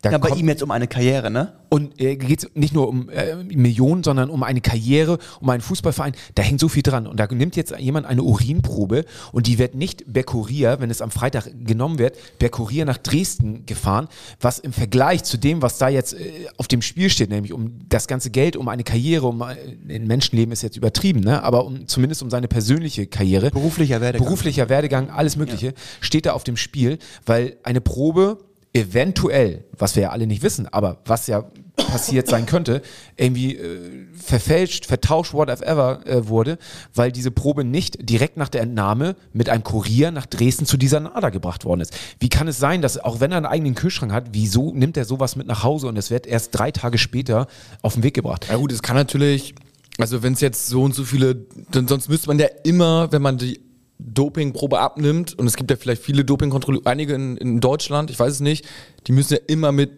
[0.00, 1.52] Da Ja, bei ihm jetzt um eine Karriere, ne?
[1.74, 5.60] und äh, geht es nicht nur um äh, Millionen, sondern um eine Karriere, um einen
[5.60, 6.12] Fußballverein.
[6.36, 7.08] Da hängt so viel dran.
[7.08, 11.02] Und da nimmt jetzt jemand eine Urinprobe und die wird nicht per Kurier, wenn es
[11.02, 14.06] am Freitag genommen wird, per Kurier nach Dresden gefahren,
[14.40, 17.80] was im Vergleich zu dem, was da jetzt äh, auf dem Spiel steht, nämlich um
[17.88, 19.56] das ganze Geld, um eine Karriere, um äh,
[19.88, 21.42] ein Menschenleben ist jetzt übertrieben, ne?
[21.42, 23.50] aber um, zumindest um seine persönliche Karriere.
[23.50, 24.26] Beruflicher Werdegang.
[24.26, 28.38] Beruflicher Werdegang, alles Mögliche, steht da auf dem Spiel, weil eine Probe
[28.72, 31.44] eventuell, was wir ja alle nicht wissen, aber was ja
[31.76, 32.82] passiert sein könnte,
[33.16, 36.58] irgendwie äh, verfälscht, vertauscht, whatever äh, wurde,
[36.94, 41.00] weil diese Probe nicht direkt nach der Entnahme mit einem Kurier nach Dresden zu dieser
[41.00, 41.92] NADA gebracht worden ist.
[42.20, 45.04] Wie kann es sein, dass auch wenn er einen eigenen Kühlschrank hat, wieso nimmt er
[45.04, 47.46] sowas mit nach Hause und es wird erst drei Tage später
[47.82, 48.46] auf den Weg gebracht?
[48.48, 49.54] Ja gut, es kann natürlich,
[49.98, 53.22] also wenn es jetzt so und so viele, dann sonst müsste man ja immer, wenn
[53.22, 53.60] man die
[53.98, 58.34] Dopingprobe abnimmt, und es gibt ja vielleicht viele Dopingkontrolle, einige in, in Deutschland, ich weiß
[58.34, 58.66] es nicht,
[59.06, 59.90] die müssen ja immer mit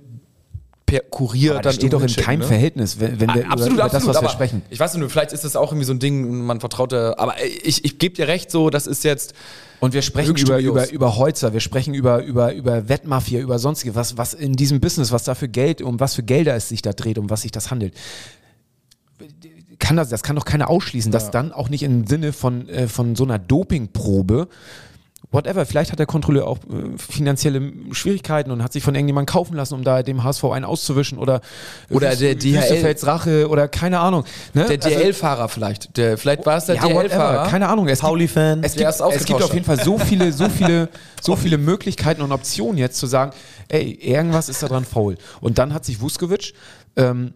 [0.87, 2.47] per Kurier Aber dann das steht doch in keinem ne?
[2.47, 4.63] Verhältnis, wenn, wenn wir Ah, absolut, über, über absolut, das, was wir sprechen.
[4.71, 7.35] Ich weiß nicht, vielleicht ist das auch irgendwie so ein Ding, man vertraut da, aber
[7.65, 9.35] ich, ich gebe dir recht, so, das ist jetzt,
[9.81, 13.97] Und wir sprechen über, über, über Holzer, wir sprechen über, über, über Wettmafia, über sonstige,
[13.97, 16.83] was, was in diesem Business, was da für Geld, um was für Gelder es sich
[16.83, 17.95] da dreht, um was sich das handelt.
[19.79, 22.89] Kann das, das kann doch keiner ausschließen, dass dann auch nicht im Sinne von, äh,
[22.89, 24.49] von so einer Dopingprobe,
[25.33, 29.55] whatever, vielleicht hat der Kontrolleur auch äh, finanzielle Schwierigkeiten und hat sich von irgendjemandem kaufen
[29.55, 31.41] lassen, um da dem HSV einen auszuwischen oder,
[31.91, 34.25] Oder der DHL Rache oder keine Ahnung.
[34.55, 34.65] Ne?
[34.67, 37.49] der Also- DL-Fahrer vielleicht, der, vielleicht war es der ja, whatever, DL-Fahrer.
[37.49, 37.89] keine Ahnung.
[37.89, 38.63] Es Pauli-Fan.
[38.63, 40.89] Es Der gibt, es gibt ausgetauscht auf jeden Fall so viele, so viele,
[41.21, 43.33] so viele Möglichkeiten und Optionen jetzt zu sagen,
[43.69, 45.17] ey, irgendwas ist da dran faul.
[45.41, 46.55] Und dann hat sich Vuskovic
[46.97, 47.35] ähm,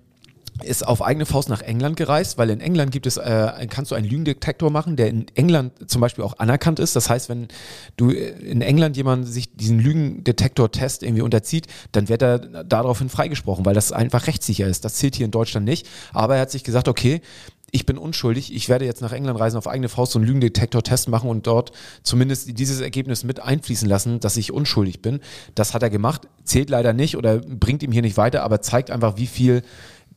[0.64, 3.94] ist auf eigene Faust nach England gereist, weil in England gibt es, äh, kannst du
[3.94, 6.96] einen Lügendetektor machen, der in England zum Beispiel auch anerkannt ist.
[6.96, 7.48] Das heißt, wenn
[7.96, 13.64] du äh, in England jemand sich diesen Lügendetektor-Test irgendwie unterzieht, dann wird er daraufhin freigesprochen,
[13.64, 14.84] weil das einfach rechtssicher ist.
[14.84, 15.88] Das zählt hier in Deutschland nicht.
[16.12, 17.20] Aber er hat sich gesagt, okay,
[17.72, 21.08] ich bin unschuldig, ich werde jetzt nach England reisen, auf eigene Faust so einen Lügendetektor-Test
[21.08, 25.20] machen und dort zumindest dieses Ergebnis mit einfließen lassen, dass ich unschuldig bin.
[25.54, 28.90] Das hat er gemacht, zählt leider nicht oder bringt ihm hier nicht weiter, aber zeigt
[28.90, 29.62] einfach, wie viel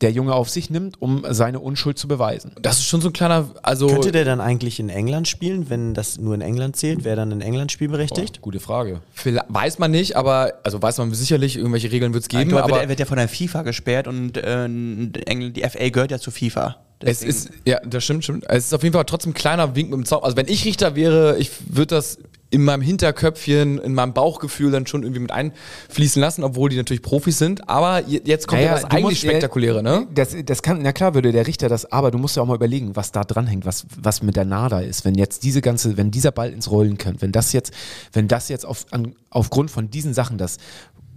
[0.01, 2.51] der Junge auf sich nimmt, um seine Unschuld zu beweisen.
[2.61, 5.93] Das ist schon so ein kleiner, also Könnte der dann eigentlich in England spielen, wenn
[5.93, 7.03] das nur in England zählt?
[7.03, 8.41] Wäre dann in England spielberechtigt?
[8.41, 9.01] Gute Frage.
[9.13, 12.63] Vielleicht- weiß man nicht, aber also weiß man sicherlich, irgendwelche Regeln wird es geben, glaube,
[12.65, 16.19] aber er wird ja von der FIFA gesperrt und äh, England, die FA gehört ja
[16.19, 16.77] zur FIFA.
[16.99, 18.45] es ist ja, das stimmt, stimmt.
[18.49, 20.23] Es ist auf jeden Fall trotzdem ein kleiner Wink mit dem Zaun.
[20.23, 22.17] Also wenn ich Richter wäre, ich würde das
[22.53, 27.01] in meinem Hinterköpfchen, in meinem Bauchgefühl dann schon irgendwie mit einfließen lassen, obwohl die natürlich
[27.01, 27.67] Profis sind.
[27.67, 30.07] Aber je- jetzt kommt ja, Naja, das du eigentlich musst- Spektakuläre, ne?
[30.13, 32.55] Das, das kann, na klar würde der Richter das, aber du musst ja auch mal
[32.55, 35.03] überlegen, was da dranhängt, was, was mit der NADA ist.
[35.03, 37.73] Wenn jetzt diese ganze, wenn dieser Ball ins Rollen kommt, wenn das jetzt,
[38.13, 40.57] wenn das jetzt auf, an, aufgrund von diesen Sachen, das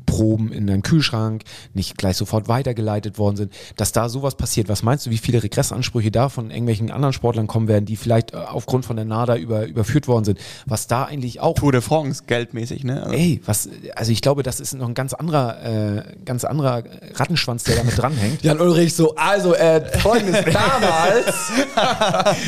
[0.06, 1.42] Proben in deinem Kühlschrank
[1.74, 4.68] nicht gleich sofort weitergeleitet worden sind, dass da sowas passiert.
[4.68, 8.32] Was meinst du, wie viele Regressansprüche da von irgendwelchen anderen Sportlern kommen werden, die vielleicht
[8.32, 10.38] äh, aufgrund von der NADA über, überführt worden sind?
[10.64, 13.02] Was da eigentlich auch Tour de France, geldmäßig, ne?
[13.02, 16.84] Also Ey, was, also ich glaube, das ist noch ein ganz anderer, äh, ganz anderer
[17.14, 18.42] Rattenschwanz, der damit dranhängt.
[18.42, 21.50] Jan Ulrich so, also äh, folgendes, damals,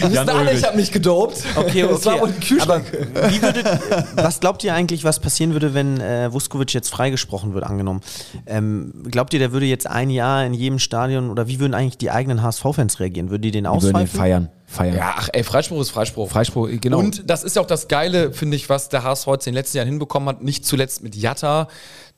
[0.03, 1.43] wissen alle, ich habe mich gedopt.
[1.57, 1.93] Okay, okay.
[1.95, 2.85] Das war wohl ein Kühlschrank.
[3.15, 3.67] Aber wie würdet,
[4.17, 8.01] was glaubt ihr eigentlich, was passieren würde, wenn äh, Vuskovic jetzt freigesprochen wird, angenommen?
[8.47, 11.99] Ähm, glaubt ihr, der würde jetzt ein Jahr in jedem Stadion oder wie würden eigentlich
[11.99, 13.31] die eigenen HSV-Fans reagieren?
[13.31, 14.19] Würden die den Wir würden auspfeifen?
[14.19, 14.49] feiern.
[14.67, 14.97] Feiern.
[14.97, 16.29] Ja, ach ey, Freispruch ist Freispruch.
[16.29, 16.99] Freispruch, genau.
[16.99, 19.55] Und das ist ja auch das Geile, finde ich, was der HSV jetzt in den
[19.55, 21.69] letzten Jahren hinbekommen hat, nicht zuletzt mit Jatta,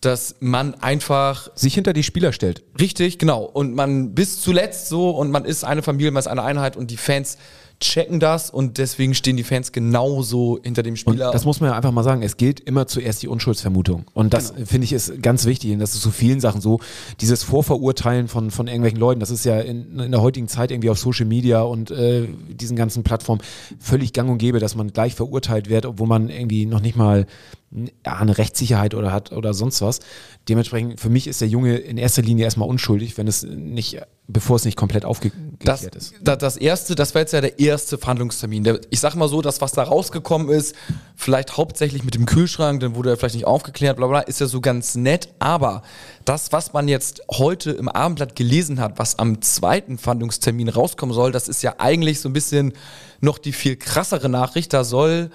[0.01, 2.65] dass man einfach sich hinter die Spieler stellt.
[2.81, 3.45] Richtig, genau.
[3.45, 6.91] Und man bis zuletzt so und man ist eine Familie, man ist eine Einheit und
[6.91, 7.39] die Fans
[7.81, 11.31] checken das und deswegen stehen die Fans genauso hinter dem Und Spieler.
[11.33, 12.23] das muss man ja einfach mal sagen.
[12.23, 14.05] Es gilt immer zuerst die Unschuldsvermutung.
[14.13, 14.67] Und das Genau.
[14.67, 15.73] finde ich ist ganz wichtig.
[15.73, 16.81] Und das ist so vielen Sachen so.
[17.21, 20.91] Dieses Vorverurteilen von, von irgendwelchen Leuten, das ist ja in, in der heutigen Zeit irgendwie
[20.91, 23.41] auf Social Media und äh, diesen ganzen Plattformen
[23.79, 27.27] völlig gang und gäbe, dass man gleich verurteilt wird, obwohl man irgendwie noch nicht mal
[27.73, 30.01] ja, eine Rechtssicherheit oder hat oder sonst was.
[30.49, 34.57] Dementsprechend, für mich ist der Junge in erster Linie erstmal unschuldig, wenn es nicht, bevor
[34.57, 36.15] es nicht komplett aufgeklärt ist.
[36.21, 38.65] das, das erste, das war jetzt ja der erste Verhandlungstermin.
[38.65, 40.75] Der, ich sag mal so, das, was da rausgekommen ist,
[41.15, 44.47] vielleicht hauptsächlich mit dem Kühlschrank, dann wurde er vielleicht nicht aufgeklärt, bla bla, ist ja
[44.47, 45.29] so ganz nett.
[45.39, 45.83] Aber
[46.25, 51.31] das, was man jetzt heute im Abendblatt gelesen hat, was am zweiten Verhandlungstermin rauskommen soll,
[51.31, 52.73] das ist ja eigentlich so ein bisschen
[53.21, 54.73] noch die viel krassere Nachricht.
[54.73, 55.31] Da soll,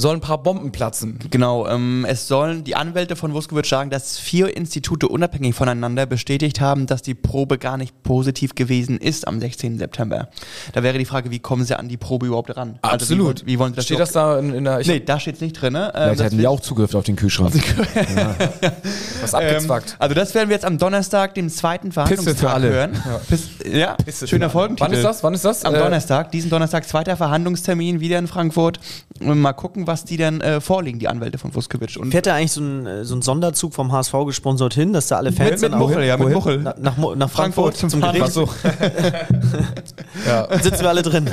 [0.00, 1.18] sollen ein paar Bomben platzen.
[1.30, 6.60] Genau, ähm, es sollen die Anwälte von Vuskovic sagen, dass vier Institute unabhängig voneinander bestätigt
[6.60, 9.78] haben, dass die Probe gar nicht positiv gewesen ist am 16.
[9.78, 10.28] September.
[10.72, 12.78] Da wäre die Frage, wie kommen sie an die Probe überhaupt ran?
[12.82, 14.80] Also wie, wollen- wie wollen sie das Steht das da in, in der.
[14.80, 15.72] Ich Nee, da steht es nicht drin.
[15.74, 15.92] Ne?
[15.94, 17.52] Ähm, Vielleicht hätten wir auch Zugriff auf den Kühlschrank.
[19.20, 19.96] was ähm, abgezwackt.
[19.98, 22.70] also das werden wir jetzt am Donnerstag, dem zweiten Verhandlungstag für alle.
[22.70, 23.02] hören.
[23.28, 23.96] Piss, ja,
[24.26, 24.90] schöner Folgentitel.
[24.90, 25.22] Wann ist das?
[25.22, 25.64] Wann ist das?
[25.64, 28.80] Am Äh, Donnerstag, diesen Donnerstag, zweiter Verhandlungstermin wieder in Frankfurt.
[29.20, 31.96] Mal gucken, was die dann äh, vorlegen, die Anwälte von Vuskovic.
[31.98, 35.08] Und Fährt da eigentlich so ein, äh, so ein Sonderzug vom HSV gesponsert hin, dass
[35.08, 36.32] da alle Fans mit, mit dann auch Muchel, ja, mit?
[36.32, 36.60] Muchel.
[36.62, 38.36] Na, nach, nach Frankfurt, Frankfurt zum zum Gericht
[40.26, 40.58] ja.
[40.62, 41.28] sitzen wir alle drin.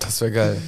[0.00, 0.62] Das wäre geil.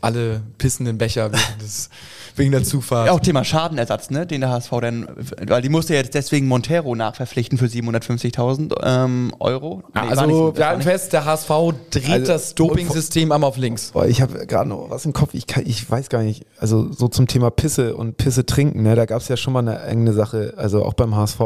[0.00, 1.90] Alle pissenden Becher des,
[2.36, 3.06] wegen der Zufahrt.
[3.06, 5.08] Ja, auch Thema Schadenersatz, ne, den der HSV dann,
[5.46, 9.82] weil die musste jetzt deswegen Montero nachverpflichten für 750.000 ähm, Euro.
[9.94, 11.50] Nee, war also wir halten fest, der HSV
[11.90, 13.92] dreht Also, das Doping-System einmal auf links.
[13.92, 16.92] Boah, ich habe gerade noch was im Kopf, ich, kann, ich weiß gar nicht, also
[16.92, 19.80] so zum Thema Pisse und Pisse trinken, ne, da gab es ja schon mal eine
[19.80, 21.40] eigene Sache, also auch beim HSV.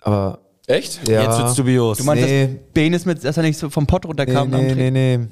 [0.00, 1.08] Aber Echt?
[1.08, 1.98] ja, Jetzt wird's dubios.
[1.98, 4.52] Du meinst, nee, dass Benes mit, dass er nicht so vom Pott nee, runterkam?
[4.52, 4.92] am nee, Training?
[4.92, 5.28] nee, nee.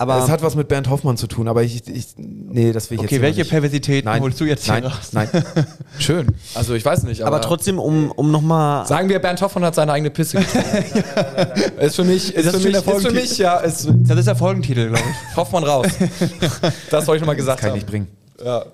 [0.00, 2.96] Aber es hat was mit Bernd Hoffmann zu tun, aber ich, ich nee, das will
[2.96, 3.44] ich jetzt Okay, hier welche.
[3.44, 5.10] Perversitäten Nein, holst du jetzt hier nein, raus?
[5.12, 5.28] Nein,
[5.98, 6.28] Schön.
[6.54, 8.86] Also ich weiß nicht, aber, aber trotzdem, um, um nochmal.
[8.86, 10.38] sagen wir, Bernd Hoffmann hat seine eigene Pisse
[11.80, 13.20] ist für mich, ist das für mich, der ist für Folgentitel?
[13.20, 15.16] mich, ja, ist Das ist der Folgentitel, glaube ich.
[15.36, 15.88] Hoffmann raus.
[16.90, 17.78] Das soll ich nochmal gesagt kann ich haben.
[17.80, 18.08] nicht bringen.
[18.42, 18.64] Ja.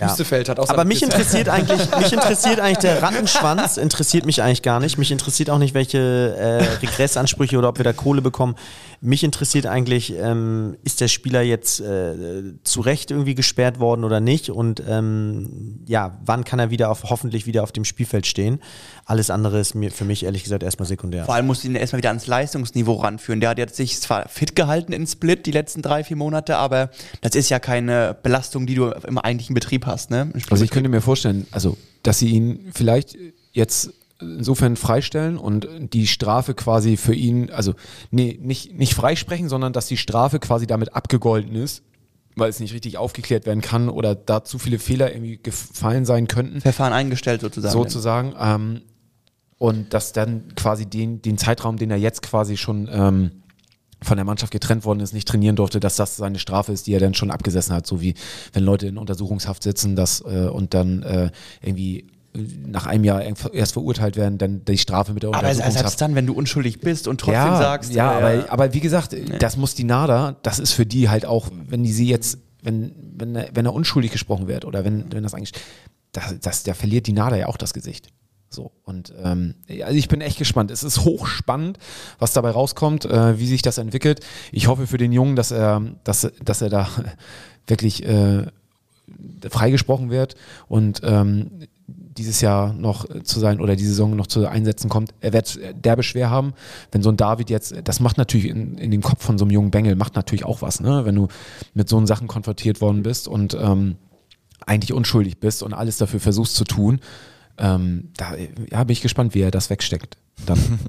[0.00, 0.08] Ja.
[0.08, 1.12] Hat auch Aber mich Pisse.
[1.12, 4.98] interessiert eigentlich, mich interessiert eigentlich der Rattenschwanz, interessiert mich eigentlich gar nicht.
[4.98, 5.98] Mich interessiert auch nicht, welche
[6.36, 8.56] äh, Regressansprüche oder ob wir da Kohle bekommen.
[9.04, 14.18] Mich interessiert eigentlich, ähm, ist der Spieler jetzt äh, zu Recht irgendwie gesperrt worden oder
[14.18, 14.48] nicht?
[14.48, 18.60] Und ähm, ja, wann kann er wieder auf, hoffentlich wieder auf dem Spielfeld stehen?
[19.04, 21.26] Alles andere ist mir für mich ehrlich gesagt erstmal sekundär.
[21.26, 23.40] Vor allem musst du ihn erstmal wieder ans Leistungsniveau ranführen.
[23.40, 26.88] Der hat jetzt sich zwar fit gehalten in Split die letzten drei, vier Monate, aber
[27.20, 30.10] das ist ja keine Belastung, die du im eigentlichen Betrieb hast.
[30.10, 30.32] Ne?
[30.48, 33.18] Also ich könnte mir vorstellen, also dass sie ihn vielleicht
[33.52, 33.90] jetzt
[34.20, 37.74] insofern freistellen und die Strafe quasi für ihn, also
[38.10, 41.82] nee, nicht, nicht freisprechen, sondern dass die Strafe quasi damit abgegolten ist,
[42.36, 46.28] weil es nicht richtig aufgeklärt werden kann oder da zu viele Fehler irgendwie gefallen sein
[46.28, 47.72] könnten, Verfahren eingestellt sozusagen.
[47.72, 48.34] sozusagen.
[48.38, 48.82] Ähm,
[49.58, 53.30] und dass dann quasi den, den Zeitraum, den er jetzt quasi schon ähm,
[54.02, 56.92] von der Mannschaft getrennt worden ist, nicht trainieren durfte, dass das seine Strafe ist, die
[56.92, 58.14] er dann schon abgesessen hat, so wie
[58.52, 61.30] wenn Leute in Untersuchungshaft sitzen das, äh, und dann äh,
[61.62, 62.06] irgendwie
[62.36, 66.00] nach einem Jahr erst verurteilt werden, dann die Strafe mit der aber selbst Untersuchungshaft.
[66.00, 69.14] dann, wenn du unschuldig bist und trotzdem ja, sagst, ja, äh, aber, aber wie gesagt,
[69.38, 72.92] das muss die NADA, das ist für die halt auch, wenn die sie jetzt, wenn,
[73.16, 75.52] wenn, er, wenn er unschuldig gesprochen wird oder wenn, wenn das eigentlich,
[76.10, 78.08] das, das, der verliert die NADA ja auch das Gesicht.
[78.50, 80.70] So, und ähm, also ich bin echt gespannt.
[80.70, 81.78] Es ist hochspannend,
[82.18, 84.20] was dabei rauskommt, äh, wie sich das entwickelt.
[84.52, 86.88] Ich hoffe für den Jungen, dass er, dass, dass er da
[87.66, 88.46] wirklich äh,
[89.48, 90.36] freigesprochen wird
[90.68, 91.50] und ähm,
[92.16, 95.14] dieses Jahr noch zu sein oder die Saison noch zu Einsätzen kommt.
[95.20, 96.54] Er wird derbe schwer haben,
[96.92, 99.50] wenn so ein David jetzt, das macht natürlich in, in den Kopf von so einem
[99.50, 101.04] jungen Bengel, macht natürlich auch was, ne?
[101.04, 101.28] wenn du
[101.74, 103.96] mit so Sachen konfrontiert worden bist und ähm,
[104.66, 107.00] eigentlich unschuldig bist und alles dafür versuchst zu tun.
[107.58, 108.34] Ähm, da
[108.70, 110.16] ja, bin ich gespannt, wie er das wegsteckt.
[110.46, 110.58] Dann.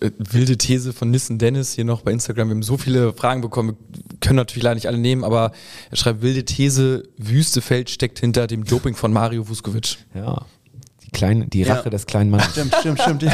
[0.00, 2.48] Äh, wilde These von Nissen Dennis hier noch bei Instagram.
[2.48, 3.76] Wir haben so viele Fragen bekommen,
[4.10, 5.52] wir können natürlich leider nicht alle nehmen, aber
[5.92, 9.96] er schreibt wilde These, Wüstefeld steckt hinter dem Doping von Mario Vuskovic.
[10.12, 10.44] ja,
[11.04, 11.90] die, kleine, die Rache Ja.
[11.90, 12.50] des kleinen Mannes.
[12.50, 13.22] Stimmt, stimmt, stimmt.
[13.22, 13.32] Ja.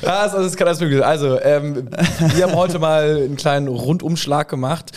[0.00, 1.08] Ja, also das kann alles möglich sein.
[1.10, 1.90] Also, ähm,
[2.34, 4.92] wir haben heute mal einen kleinen Rundumschlag gemacht.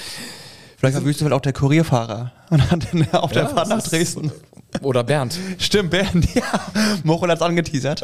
[0.78, 3.88] Vielleicht war Wüstefeld auch der Kurierfahrer und hat dann auf der Ja, Fahrt nach das
[3.88, 4.32] ist- Dresden.
[4.82, 5.38] Oder Bernd.
[5.58, 6.44] Stimmt, Bernd, ja.
[7.04, 8.02] Mochel hat's angeteasert.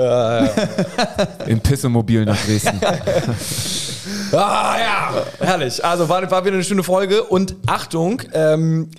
[1.46, 2.80] Im Pissemobil nach Dresden.
[4.34, 5.84] Ah ja, herrlich.
[5.84, 8.90] Also war, war wieder eine schöne Folge und Achtung, ähm,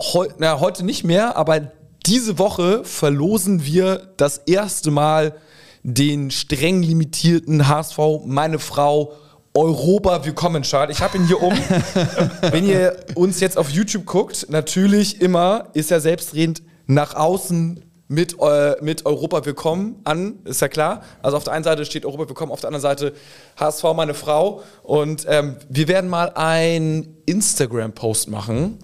[0.00, 1.72] heu, na, heute nicht mehr, aber
[2.06, 5.34] diese Woche verlosen wir das erste Mal
[5.82, 9.12] den streng limitierten HSV Meine Frau
[9.54, 10.90] Europa Willkommen Schal.
[10.90, 11.54] Ich habe ihn hier um.
[12.50, 18.36] Wenn ihr uns jetzt auf YouTube guckt, natürlich immer ist er selbstredend nach außen mit,
[18.40, 21.02] äh, mit Europa Willkommen an, ist ja klar.
[21.22, 23.14] Also auf der einen Seite steht Europa Willkommen, auf der anderen Seite
[23.58, 24.62] HSV meine Frau.
[24.82, 28.78] Und ähm, wir werden mal ein Instagram-Post machen,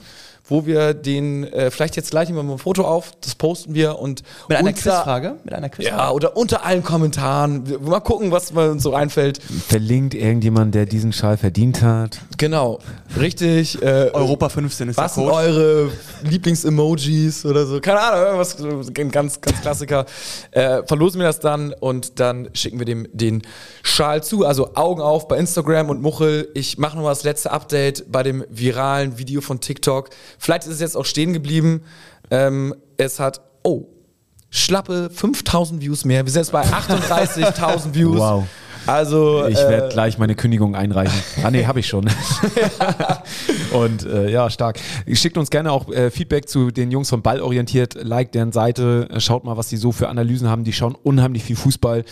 [0.50, 3.72] wo wir den, äh, vielleicht jetzt gleich nehmen wir mal ein Foto auf, das posten
[3.74, 5.36] wir und Mit einer unter- Quizfrage?
[5.44, 5.96] Mit einer Quizfrage?
[5.96, 7.66] Ja, oder unter allen Kommentaren.
[7.66, 9.40] Wir- Mal gucken, was uns so einfällt.
[9.68, 12.20] Verlinkt irgendjemand, der diesen Schal verdient hat.
[12.36, 12.78] Genau,
[13.18, 13.80] richtig.
[13.82, 15.90] Äh, Europa 15 ist was der sind eure
[16.54, 17.80] Lieblings-Emojis oder so?
[17.80, 18.56] Keine Ahnung, irgendwas,
[18.98, 20.06] ein ganz, ganz Klassiker.
[20.50, 23.42] Äh, verlosen wir das dann und dann schicken wir dem den
[23.82, 24.44] Schal zu.
[24.46, 26.48] Also Augen auf bei Instagram und Muchel.
[26.54, 30.10] Ich mache nochmal das letzte Update bei dem viralen Video von TikTok.
[30.40, 31.82] Vielleicht ist es jetzt auch stehen geblieben.
[32.30, 33.84] Ähm, es hat, oh,
[34.48, 36.24] schlappe 5000 Views mehr.
[36.24, 38.18] Wir sind jetzt bei 38.000 Views.
[38.18, 38.44] Wow.
[38.86, 41.20] Also, Ich äh, werde gleich meine Kündigung einreichen.
[41.44, 42.08] Ah nee, habe ich schon.
[43.72, 44.80] und äh, ja, stark.
[45.12, 48.02] Schickt uns gerne auch äh, Feedback zu den Jungs von Ballorientiert.
[48.02, 49.08] Like deren Seite.
[49.10, 50.64] Äh, Schaut mal, was die so für Analysen haben.
[50.64, 52.04] Die schauen unheimlich viel Fußball.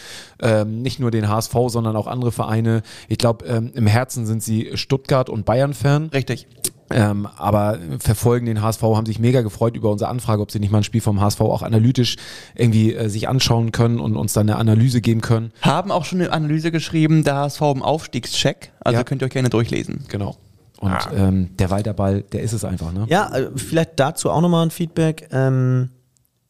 [0.43, 2.83] Ähm, nicht nur den HSV, sondern auch andere Vereine.
[3.09, 6.11] Ich glaube, ähm, im Herzen sind sie Stuttgart und Bayern-Fan.
[6.13, 6.47] Richtig.
[6.91, 10.71] Ähm, aber verfolgen den HSV, haben sich mega gefreut über unsere Anfrage, ob sie nicht
[10.71, 12.17] mal ein Spiel vom HSV auch analytisch
[12.55, 15.53] irgendwie äh, sich anschauen können und uns dann eine Analyse geben können.
[15.61, 18.73] Haben auch schon eine Analyse geschrieben, der HSV im Aufstiegscheck.
[18.81, 19.05] Also Ja.
[19.05, 20.05] könnt ihr euch gerne durchlesen.
[20.09, 20.37] Genau.
[20.81, 23.05] Und ähm, der Walter Ball, der ist es einfach, ne?
[23.09, 25.29] Ja, äh, vielleicht dazu auch nochmal ein Feedback.
[25.33, 25.91] Ähm,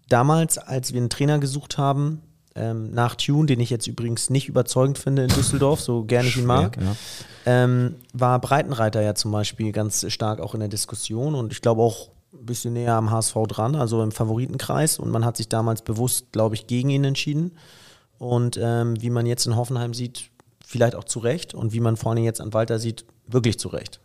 [0.09, 2.21] damals, als wir einen Trainer gesucht haben,
[2.59, 6.37] ähm, nach Tune, den ich jetzt übrigens nicht überzeugend finde in Düsseldorf, so gerne ich
[6.37, 6.97] ihn mag, Ja.
[7.47, 11.83] ähm, war Breitenreiter ja zum Beispiel ganz stark auch in der Diskussion und ich glaube
[11.83, 14.99] auch ein bisschen näher am HSV dran, also im Favoritenkreis.
[14.99, 17.53] Und man hat sich damals bewusst, glaube ich, gegen ihn entschieden.
[18.19, 20.31] Und ähm, wie man jetzt in Hoffenheim sieht,
[20.65, 21.55] vielleicht auch zu Recht.
[21.55, 24.01] Und wie man vor allem jetzt an Walter sieht, wirklich zu Recht.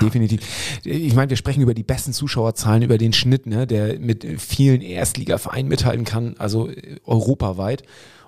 [0.00, 0.40] Definitiv.
[0.84, 4.80] Ich meine, wir sprechen über die besten Zuschauerzahlen, über den Schnitt, ne, der mit vielen
[4.80, 7.82] Erstligavereinen mithalten kann, also äh, europaweit.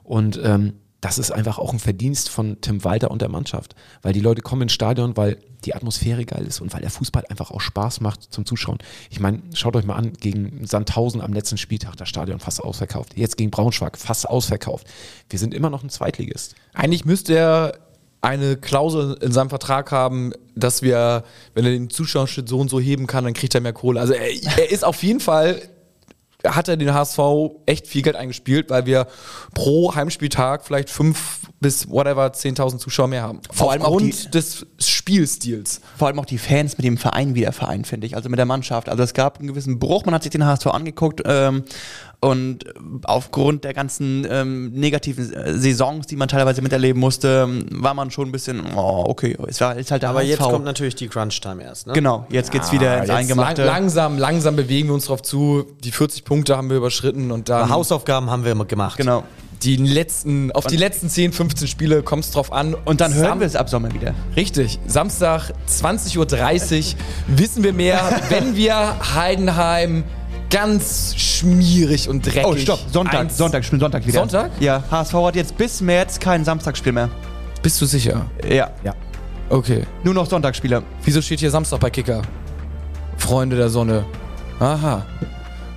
[0.04, 3.74] Und ähm, das ist einfach auch ein Verdienst von Tim Walter und der Mannschaft.
[4.02, 7.24] Weil die Leute kommen ins Stadion, weil die Atmosphäre geil ist und weil der Fußball
[7.28, 8.78] einfach auch Spaß macht zum Zuschauen.
[9.10, 13.16] Ich meine, schaut euch mal an, gegen Sandhausen am letzten Spieltag, das Stadion fast ausverkauft.
[13.16, 14.86] Jetzt gegen Braunschweig fast ausverkauft.
[15.28, 16.54] Wir sind immer noch ein Zweitligist.
[16.72, 17.78] Eigentlich müsste er
[18.26, 21.22] eine Klausel in seinem Vertrag haben, dass wir,
[21.54, 24.00] wenn er den Zuschauerschnitt so und so heben kann, dann kriegt er mehr Kohle.
[24.00, 25.62] Also er, er ist auf jeden Fall,
[26.44, 27.18] hat er den HSV
[27.66, 29.06] echt viel Geld eingespielt, weil wir
[29.54, 33.40] pro Heimspieltag vielleicht fünf bis whatever 10.000 Zuschauer mehr haben.
[33.50, 35.80] Vor allem auch Aufgrund des Spielstils.
[35.96, 38.16] Vor allem auch die Fans mit dem Verein wieder Verein, finde ich.
[38.16, 38.88] Also mit der Mannschaft.
[38.88, 40.04] Also es gab einen gewissen Bruch.
[40.04, 41.64] Man hat sich den HSV angeguckt ähm,
[42.26, 42.64] und
[43.04, 48.28] aufgrund der ganzen ähm, negativen äh, Saisons, die man teilweise miterleben musste, war man schon
[48.28, 50.28] ein bisschen, oh, okay, es war ist halt der Aber HSV.
[50.30, 51.86] jetzt kommt natürlich die Crunch-Time erst.
[51.86, 51.92] Ne?
[51.92, 53.64] Genau, jetzt geht's wieder ins Jetzt Eingemachte.
[53.64, 55.66] lang, langsam, langsam bewegen wir uns drauf zu.
[55.84, 58.96] Die 40 Punkte haben wir überschritten und dann Hausaufgaben haben wir immer gemacht.
[58.96, 59.24] Genau.
[59.62, 62.74] die letzten, auf die letzten 10, 15 Spiele kommt es drauf an.
[62.74, 64.14] Und dann hören wir es ab Sommer wieder.
[64.36, 66.98] Richtig, Samstag 20.30 Uhr
[67.28, 70.04] wissen wir mehr, wenn wir Heidenheim
[70.50, 72.44] ganz schmierig und dreckig.
[72.46, 72.80] Oh, stopp.
[72.92, 73.20] Sonntag.
[73.20, 74.20] eins- Sonntag, spielen Sonntag wieder.
[74.20, 74.50] Sonntag?
[74.60, 77.08] Ja, HSV hat jetzt bis März kein Samstagsspiel mehr.
[77.62, 78.26] Bist du sicher?
[78.48, 78.70] Ja.
[79.48, 79.84] Okay.
[80.02, 80.82] Nur noch Sonntagsspiele.
[81.04, 82.22] Wieso steht hier Samstag bei Kicker?
[83.16, 84.04] Freunde der Sonne.
[84.58, 85.04] Aha.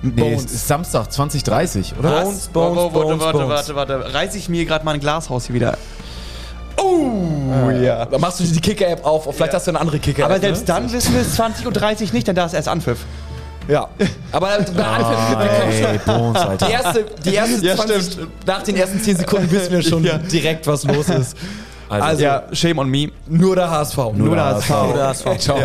[0.02, 2.22] Nee, es ist Samstag 2030, oder?
[2.22, 3.48] Bones, Bones, Bones, warte, Bones, warte, Bones.
[3.76, 4.14] warte, warte.
[4.14, 5.76] Reiß ich mir gerade mein Glashaus hier wieder.
[6.76, 8.06] Oh, ja.
[8.06, 9.28] Dann machst du die Kicker-App auf.
[9.34, 10.30] Vielleicht hast du eine andere Kicker-App.
[10.30, 10.66] Aber selbst ne?
[10.66, 13.04] dann wissen wir es 20.30 Uhr nicht, denn da ist erst Anpfiff.
[13.70, 13.88] Ja.
[14.32, 19.72] Aber bei Anfang, die erste, die erste Ja, 20, nach den ersten 10 Sekunden wissen
[19.72, 20.18] wir schon Ja.
[20.18, 21.36] direkt, was los ist.
[21.88, 23.08] Also, ja, shame on me.
[23.28, 23.96] nur der HSV.
[24.14, 24.70] Nur der HSV.
[24.70, 25.24] Oder HSV.
[25.38, 25.58] Ciao.